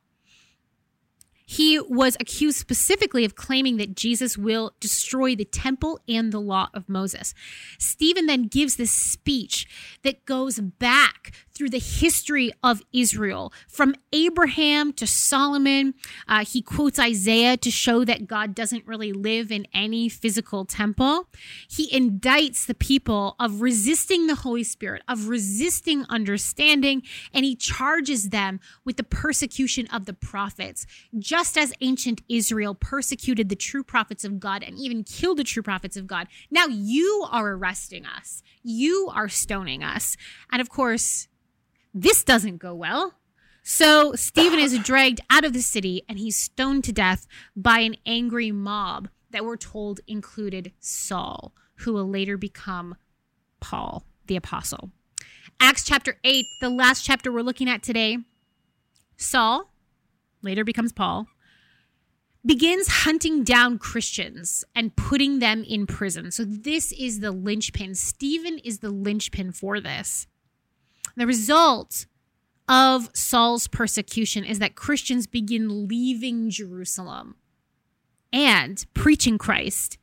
He 1.46 1.80
was 1.80 2.18
accused 2.20 2.58
specifically 2.58 3.26
of 3.26 3.36
claiming 3.36 3.78
that 3.78 3.96
Jesus 3.96 4.38
will 4.38 4.74
destroy 4.80 5.36
the 5.36 5.46
temple 5.46 6.00
and 6.08 6.32
the 6.32 6.40
law 6.40 6.70
of 6.74 6.90
Moses. 6.90 7.34
Stephen 7.78 8.26
then 8.26 8.44
gives 8.44 8.76
this 8.76 8.92
speech 8.92 9.68
that 10.04 10.26
goes 10.26 10.60
back 10.60 11.32
through 11.56 11.70
the 11.70 11.80
history 11.80 12.52
of 12.62 12.82
Israel 12.92 13.54
from 13.68 13.96
Abraham 14.12 14.92
to 14.94 15.08
Solomon. 15.08 15.94
Uh, 16.28 16.44
he 16.44 16.62
quotes 16.62 17.00
Isaiah 17.00 17.56
to 17.58 17.72
show 17.72 18.04
that 18.04 18.28
God 18.28 18.54
doesn't 18.54 18.86
really 18.86 19.14
live 19.14 19.52
in 19.52 19.66
any 19.74 20.10
physical 20.10 20.66
temple. 20.66 21.30
He 21.70 21.90
indicts 21.90 22.66
the 22.66 22.76
people 22.76 23.36
of 23.40 23.62
resisting 23.62 24.28
the 24.28 24.36
Holy 24.36 24.64
Spirit, 24.64 25.02
of 25.08 25.30
resisting 25.30 26.06
understanding, 26.10 27.04
and 27.34 27.46
he 27.46 27.56
charges 27.56 28.30
them 28.30 28.60
with 28.84 28.98
the 28.98 29.04
persecution 29.04 29.88
of 29.88 30.06
the 30.06 30.14
prophets, 30.14 30.86
just 31.36 31.58
as 31.58 31.74
ancient 31.82 32.22
Israel 32.30 32.74
persecuted 32.74 33.50
the 33.50 33.58
true 33.58 33.84
prophets 33.84 34.24
of 34.24 34.40
God 34.40 34.64
and 34.64 34.80
even 34.80 35.04
killed 35.04 35.38
the 35.38 35.44
true 35.44 35.62
prophets 35.62 35.98
of 35.98 36.08
God. 36.08 36.30
Now 36.50 36.68
you 36.68 37.28
are 37.30 37.52
arresting 37.52 38.06
us, 38.06 38.42
you 38.64 39.12
are 39.14 39.28
stoning 39.28 39.84
us. 39.84 40.16
And 40.50 40.62
of 40.62 40.70
course, 40.70 41.28
this 41.94 42.24
doesn't 42.24 42.60
go 42.60 42.74
well. 42.74 43.16
So 43.64 44.14
Stephen 44.14 44.60
is 44.60 44.80
dragged 44.80 45.20
out 45.30 45.44
of 45.44 45.52
the 45.52 45.62
city 45.62 46.04
and 46.08 46.18
he's 46.18 46.38
stoned 46.38 46.86
to 46.86 46.94
death 46.94 47.28
by 47.54 47.80
an 47.80 47.98
angry 48.06 48.54
mob 48.54 49.10
that 49.32 49.44
we're 49.44 49.58
told 49.58 50.00
included 50.08 50.72
Saul, 50.80 51.54
who 51.80 51.92
will 51.92 52.10
later 52.10 52.38
become 52.38 52.96
Paul 53.60 54.06
the 54.28 54.38
apostle. 54.38 54.90
Acts 55.60 55.84
chapter 55.84 56.16
8, 56.24 56.46
the 56.62 56.70
last 56.70 57.04
chapter 57.04 57.30
we're 57.30 57.42
looking 57.42 57.70
at 57.70 57.84
today, 57.84 58.20
Saul, 59.18 59.75
later 60.46 60.64
becomes 60.64 60.94
Paul, 60.94 61.28
begins 62.46 62.88
hunting 62.88 63.44
down 63.44 63.80
Christians 63.80 64.64
and 64.76 64.96
putting 64.96 65.40
them 65.40 65.64
in 65.64 65.88
prison. 65.88 66.32
So 66.32 66.46
this 66.46 66.92
is 66.94 67.20
the 67.20 67.32
linchpin. 67.32 67.96
Stephen 67.96 68.60
is 68.60 68.80
the 68.80 68.92
linchpin 68.92 69.52
for 69.52 69.80
this. 69.82 70.28
The 71.18 71.28
result 71.28 72.06
of 72.70 73.10
Saul's 73.14 73.68
persecution 73.68 74.44
is 74.44 74.60
that 74.60 74.76
Christians 74.76 75.28
begin 75.28 75.88
leaving 75.88 76.50
Jerusalem 76.50 77.36
and 78.32 78.86
preaching 78.94 79.38
Christ 79.38 79.98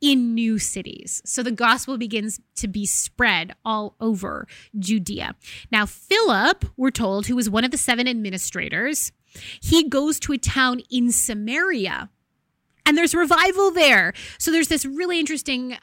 in 0.00 0.34
new 0.34 0.58
cities. 0.58 1.20
So 1.24 1.42
the 1.42 1.50
gospel 1.50 1.98
begins 1.98 2.40
to 2.56 2.68
be 2.68 2.86
spread 2.86 3.54
all 3.64 3.96
over 4.00 4.46
Judea. 4.78 5.34
Now, 5.72 5.86
Philip, 5.86 6.64
we're 6.76 6.90
told, 6.90 7.26
who 7.26 7.36
was 7.36 7.50
one 7.50 7.64
of 7.64 7.70
the 7.70 7.78
seven 7.78 8.06
administrators, 8.06 9.12
he 9.60 9.88
goes 9.88 10.18
to 10.20 10.32
a 10.32 10.38
town 10.38 10.80
in 10.90 11.10
Samaria 11.12 12.10
and 12.88 12.96
there's 12.96 13.14
revival 13.14 13.70
there. 13.70 14.14
So 14.38 14.50
there's 14.50 14.68
this 14.68 14.86
really 14.86 15.20
interesting 15.20 15.74
uh, 15.74 15.78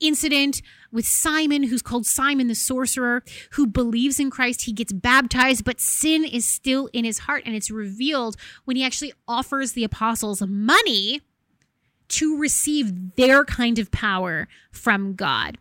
incident 0.00 0.60
with 0.90 1.06
Simon, 1.06 1.62
who's 1.62 1.80
called 1.80 2.04
Simon 2.04 2.48
the 2.48 2.56
sorcerer, 2.56 3.22
who 3.52 3.68
believes 3.68 4.18
in 4.18 4.30
Christ. 4.30 4.62
He 4.62 4.72
gets 4.72 4.92
baptized, 4.92 5.64
but 5.64 5.80
sin 5.80 6.24
is 6.24 6.48
still 6.48 6.88
in 6.92 7.04
his 7.04 7.20
heart, 7.20 7.44
and 7.46 7.54
it's 7.54 7.70
revealed 7.70 8.36
when 8.64 8.76
he 8.76 8.84
actually 8.84 9.12
offers 9.28 9.72
the 9.72 9.84
apostles 9.84 10.42
money 10.42 11.20
to 12.08 12.36
receive 12.36 13.14
their 13.14 13.44
kind 13.44 13.78
of 13.78 13.92
power 13.92 14.48
from 14.72 15.14
God. 15.14 15.58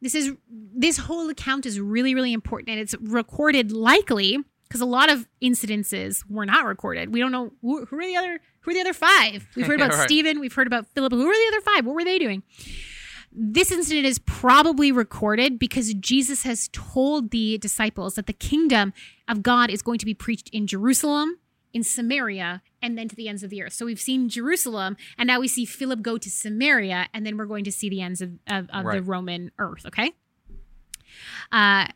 This 0.00 0.14
is 0.14 0.32
this 0.50 0.96
whole 0.96 1.28
account 1.28 1.66
is 1.66 1.78
really 1.78 2.12
really 2.12 2.32
important 2.32 2.70
and 2.70 2.80
it's 2.80 2.94
recorded 3.00 3.70
likely 3.70 4.38
because 4.72 4.80
a 4.80 4.86
lot 4.86 5.10
of 5.10 5.28
incidences 5.42 6.24
were 6.30 6.46
not 6.46 6.64
recorded. 6.64 7.12
We 7.12 7.20
don't 7.20 7.30
know 7.30 7.52
who, 7.60 7.84
who 7.84 7.98
are 7.98 8.06
the 8.06 8.16
other 8.16 8.40
who 8.60 8.70
are 8.70 8.74
the 8.74 8.80
other 8.80 8.94
five. 8.94 9.46
We've 9.56 9.66
heard 9.66 9.78
about 9.78 9.92
right. 9.92 10.08
Stephen, 10.08 10.40
we've 10.40 10.54
heard 10.54 10.66
about 10.66 10.86
Philip. 10.94 11.12
Who 11.12 11.26
are 11.26 11.32
the 11.32 11.54
other 11.54 11.60
five? 11.60 11.84
What 11.84 11.94
were 11.94 12.04
they 12.04 12.18
doing? 12.18 12.42
This 13.30 13.70
incident 13.70 14.06
is 14.06 14.18
probably 14.20 14.90
recorded 14.90 15.58
because 15.58 15.92
Jesus 15.94 16.44
has 16.44 16.70
told 16.72 17.32
the 17.32 17.58
disciples 17.58 18.14
that 18.14 18.26
the 18.26 18.32
kingdom 18.32 18.94
of 19.28 19.42
God 19.42 19.68
is 19.68 19.82
going 19.82 19.98
to 19.98 20.06
be 20.06 20.14
preached 20.14 20.48
in 20.50 20.66
Jerusalem, 20.66 21.38
in 21.74 21.82
Samaria, 21.82 22.62
and 22.80 22.96
then 22.96 23.08
to 23.08 23.16
the 23.16 23.28
ends 23.28 23.42
of 23.42 23.50
the 23.50 23.62
earth. 23.62 23.72
So 23.74 23.84
we've 23.84 24.00
seen 24.00 24.28
Jerusalem, 24.28 24.96
and 25.18 25.26
now 25.26 25.40
we 25.40 25.48
see 25.48 25.66
Philip 25.66 26.00
go 26.00 26.16
to 26.16 26.30
Samaria, 26.30 27.08
and 27.12 27.26
then 27.26 27.36
we're 27.36 27.46
going 27.46 27.64
to 27.64 27.72
see 27.72 27.88
the 27.90 28.00
ends 28.00 28.22
of, 28.22 28.38
of, 28.46 28.70
of 28.70 28.84
right. 28.84 28.96
the 28.96 29.02
Roman 29.02 29.50
earth, 29.58 29.84
okay? 29.86 30.12
Uh, 31.50 31.86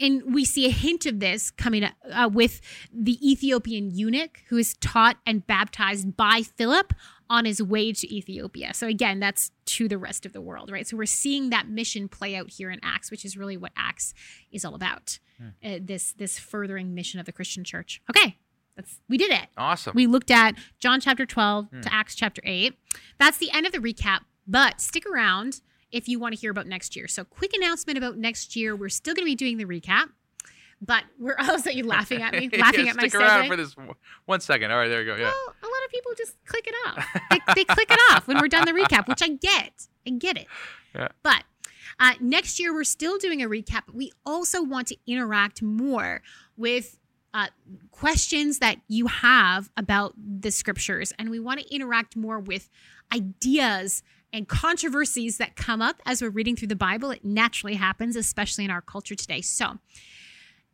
and 0.00 0.34
we 0.34 0.44
see 0.44 0.66
a 0.66 0.70
hint 0.70 1.06
of 1.06 1.20
this 1.20 1.50
coming 1.50 1.84
uh, 1.84 2.30
with 2.32 2.60
the 2.92 3.18
Ethiopian 3.28 3.90
eunuch 3.90 4.42
who 4.48 4.56
is 4.56 4.74
taught 4.78 5.18
and 5.26 5.46
baptized 5.46 6.16
by 6.16 6.42
Philip 6.42 6.94
on 7.28 7.44
his 7.44 7.62
way 7.62 7.92
to 7.92 8.14
Ethiopia. 8.14 8.74
So 8.74 8.88
again, 8.88 9.20
that's 9.20 9.52
to 9.66 9.88
the 9.88 9.98
rest 9.98 10.26
of 10.26 10.32
the 10.32 10.40
world, 10.40 10.70
right? 10.70 10.86
So 10.86 10.96
we're 10.96 11.06
seeing 11.06 11.50
that 11.50 11.68
mission 11.68 12.08
play 12.08 12.34
out 12.34 12.50
here 12.50 12.70
in 12.70 12.80
Acts, 12.82 13.10
which 13.10 13.24
is 13.24 13.36
really 13.36 13.56
what 13.56 13.72
Acts 13.76 14.14
is 14.50 14.64
all 14.64 14.74
about. 14.74 15.20
Hmm. 15.38 15.48
Uh, 15.64 15.78
this 15.80 16.12
this 16.14 16.38
furthering 16.38 16.94
mission 16.94 17.20
of 17.20 17.26
the 17.26 17.32
Christian 17.32 17.62
church. 17.62 18.02
Okay, 18.10 18.36
that's 18.76 18.98
we 19.08 19.16
did 19.16 19.30
it. 19.30 19.46
Awesome. 19.56 19.92
We 19.94 20.06
looked 20.06 20.30
at 20.30 20.56
John 20.80 21.00
chapter 21.00 21.24
12 21.24 21.68
hmm. 21.70 21.80
to 21.82 21.94
Acts 21.94 22.14
chapter 22.14 22.42
8. 22.44 22.74
That's 23.18 23.38
the 23.38 23.50
end 23.52 23.64
of 23.64 23.72
the 23.72 23.78
recap, 23.78 24.20
but 24.46 24.80
stick 24.80 25.06
around 25.06 25.60
if 25.92 26.08
you 26.08 26.18
want 26.18 26.34
to 26.34 26.40
hear 26.40 26.50
about 26.50 26.66
next 26.66 26.96
year. 26.96 27.08
So, 27.08 27.24
quick 27.24 27.52
announcement 27.54 27.98
about 27.98 28.16
next 28.16 28.56
year. 28.56 28.76
We're 28.76 28.88
still 28.88 29.14
going 29.14 29.24
to 29.24 29.30
be 29.30 29.34
doing 29.34 29.56
the 29.56 29.64
recap, 29.64 30.10
but 30.80 31.04
we're 31.18 31.36
also 31.38 31.70
you 31.70 31.84
laughing 31.84 32.22
at 32.22 32.34
me, 32.34 32.48
laughing 32.58 32.86
yeah, 32.86 32.90
at 32.90 32.96
my 32.96 33.08
Stick 33.08 33.20
around 33.20 33.48
for 33.48 33.56
this 33.56 33.74
one 34.26 34.40
second. 34.40 34.70
All 34.70 34.78
right, 34.78 34.88
there 34.88 35.02
you 35.02 35.06
go. 35.06 35.16
Yeah. 35.16 35.24
Well, 35.24 35.54
a 35.62 35.66
lot 35.66 35.84
of 35.84 35.90
people 35.90 36.12
just 36.16 36.34
click 36.44 36.66
it 36.66 36.74
off. 36.86 37.06
They, 37.30 37.38
they 37.54 37.64
click 37.64 37.90
it 37.90 37.98
off 38.12 38.26
when 38.26 38.40
we're 38.40 38.48
done 38.48 38.64
the 38.64 38.72
recap, 38.72 39.06
which 39.06 39.22
I 39.22 39.28
get. 39.28 39.86
I 40.06 40.10
get 40.10 40.36
it. 40.36 40.46
Yeah. 40.94 41.08
But 41.22 41.44
uh, 42.00 42.14
next 42.20 42.58
year, 42.58 42.72
we're 42.72 42.84
still 42.84 43.18
doing 43.18 43.42
a 43.42 43.48
recap, 43.48 43.82
but 43.86 43.94
we 43.94 44.10
also 44.26 44.62
want 44.62 44.88
to 44.88 44.96
interact 45.06 45.62
more 45.62 46.22
with 46.56 46.98
uh, 47.32 47.48
questions 47.90 48.58
that 48.58 48.76
you 48.88 49.06
have 49.06 49.70
about 49.76 50.14
the 50.16 50.50
scriptures. 50.50 51.12
And 51.18 51.30
we 51.30 51.40
want 51.40 51.60
to 51.60 51.74
interact 51.74 52.16
more 52.16 52.38
with 52.38 52.68
ideas 53.12 54.02
and 54.32 54.48
controversies 54.48 55.38
that 55.38 55.56
come 55.56 55.82
up 55.82 56.00
as 56.06 56.22
we're 56.22 56.30
reading 56.30 56.56
through 56.56 56.68
the 56.68 56.76
Bible. 56.76 57.10
It 57.10 57.24
naturally 57.24 57.74
happens, 57.74 58.16
especially 58.16 58.64
in 58.64 58.70
our 58.70 58.80
culture 58.80 59.14
today. 59.14 59.40
So, 59.40 59.78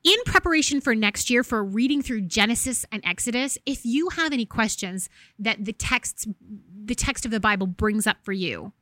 in 0.04 0.16
preparation 0.24 0.80
for 0.80 0.94
next 0.94 1.30
year 1.30 1.42
for 1.42 1.64
reading 1.64 2.00
through 2.00 2.22
Genesis 2.22 2.86
and 2.92 3.04
Exodus, 3.04 3.58
if 3.66 3.84
you 3.84 4.10
have 4.10 4.32
any 4.32 4.46
questions 4.46 5.08
that 5.38 5.64
the 5.64 5.72
text 5.72 6.28
the 6.84 6.94
text 6.94 7.24
of 7.24 7.32
the 7.32 7.40
Bible 7.40 7.66
brings 7.66 8.06
up 8.06 8.18
for 8.22 8.32
you, 8.32 8.72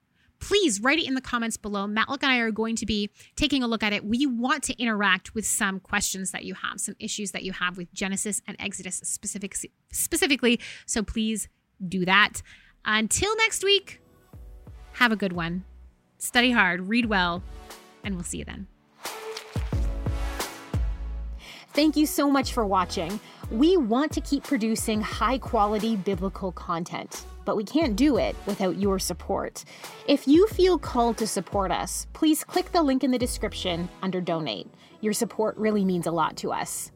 please 0.44 0.78
write 0.80 0.98
it 0.98 1.06
in 1.06 1.14
the 1.14 1.22
comments 1.22 1.56
below. 1.56 1.86
Matlock 1.86 2.22
and 2.22 2.30
I 2.30 2.36
are 2.38 2.50
going 2.50 2.76
to 2.76 2.84
be 2.84 3.08
taking 3.34 3.62
a 3.62 3.66
look 3.66 3.82
at 3.82 3.94
it. 3.94 4.04
We 4.04 4.26
want 4.26 4.62
to 4.64 4.78
interact 4.80 5.34
with 5.34 5.46
some 5.46 5.80
questions 5.80 6.32
that 6.32 6.44
you 6.44 6.52
have, 6.52 6.80
some 6.80 6.94
issues 6.98 7.30
that 7.30 7.44
you 7.44 7.52
have 7.52 7.78
with 7.78 7.90
Genesis 7.94 8.42
and 8.46 8.54
Exodus 8.60 8.96
specific, 8.96 9.56
specifically. 9.90 10.60
So 10.84 11.02
please 11.02 11.48
do 11.88 12.04
that. 12.04 12.42
Until 12.84 13.34
next 13.38 13.64
week, 13.64 14.02
have 14.92 15.12
a 15.12 15.16
good 15.16 15.32
one. 15.32 15.64
Study 16.18 16.50
hard, 16.50 16.82
read 16.82 17.06
well, 17.06 17.42
and 18.04 18.14
we'll 18.14 18.24
see 18.24 18.38
you 18.38 18.44
then. 18.44 18.66
Thank 21.72 21.96
you 21.96 22.04
so 22.04 22.30
much 22.30 22.52
for 22.52 22.66
watching. 22.66 23.18
We 23.50 23.78
want 23.78 24.12
to 24.12 24.20
keep 24.20 24.44
producing 24.44 25.00
high 25.00 25.38
quality 25.38 25.96
biblical 25.96 26.52
content, 26.52 27.24
but 27.44 27.56
we 27.56 27.64
can't 27.64 27.96
do 27.96 28.16
it 28.16 28.36
without 28.46 28.78
your 28.78 28.98
support. 28.98 29.64
If 30.06 30.26
you 30.26 30.46
feel 30.48 30.78
called 30.78 31.18
to 31.18 31.26
support 31.26 31.70
us, 31.70 32.06
please 32.12 32.44
click 32.44 32.72
the 32.72 32.82
link 32.82 33.04
in 33.04 33.10
the 33.10 33.18
description 33.18 33.88
under 34.02 34.20
donate. 34.20 34.68
Your 35.00 35.12
support 35.12 35.56
really 35.56 35.84
means 35.84 36.06
a 36.06 36.12
lot 36.12 36.36
to 36.38 36.52
us. 36.52 36.90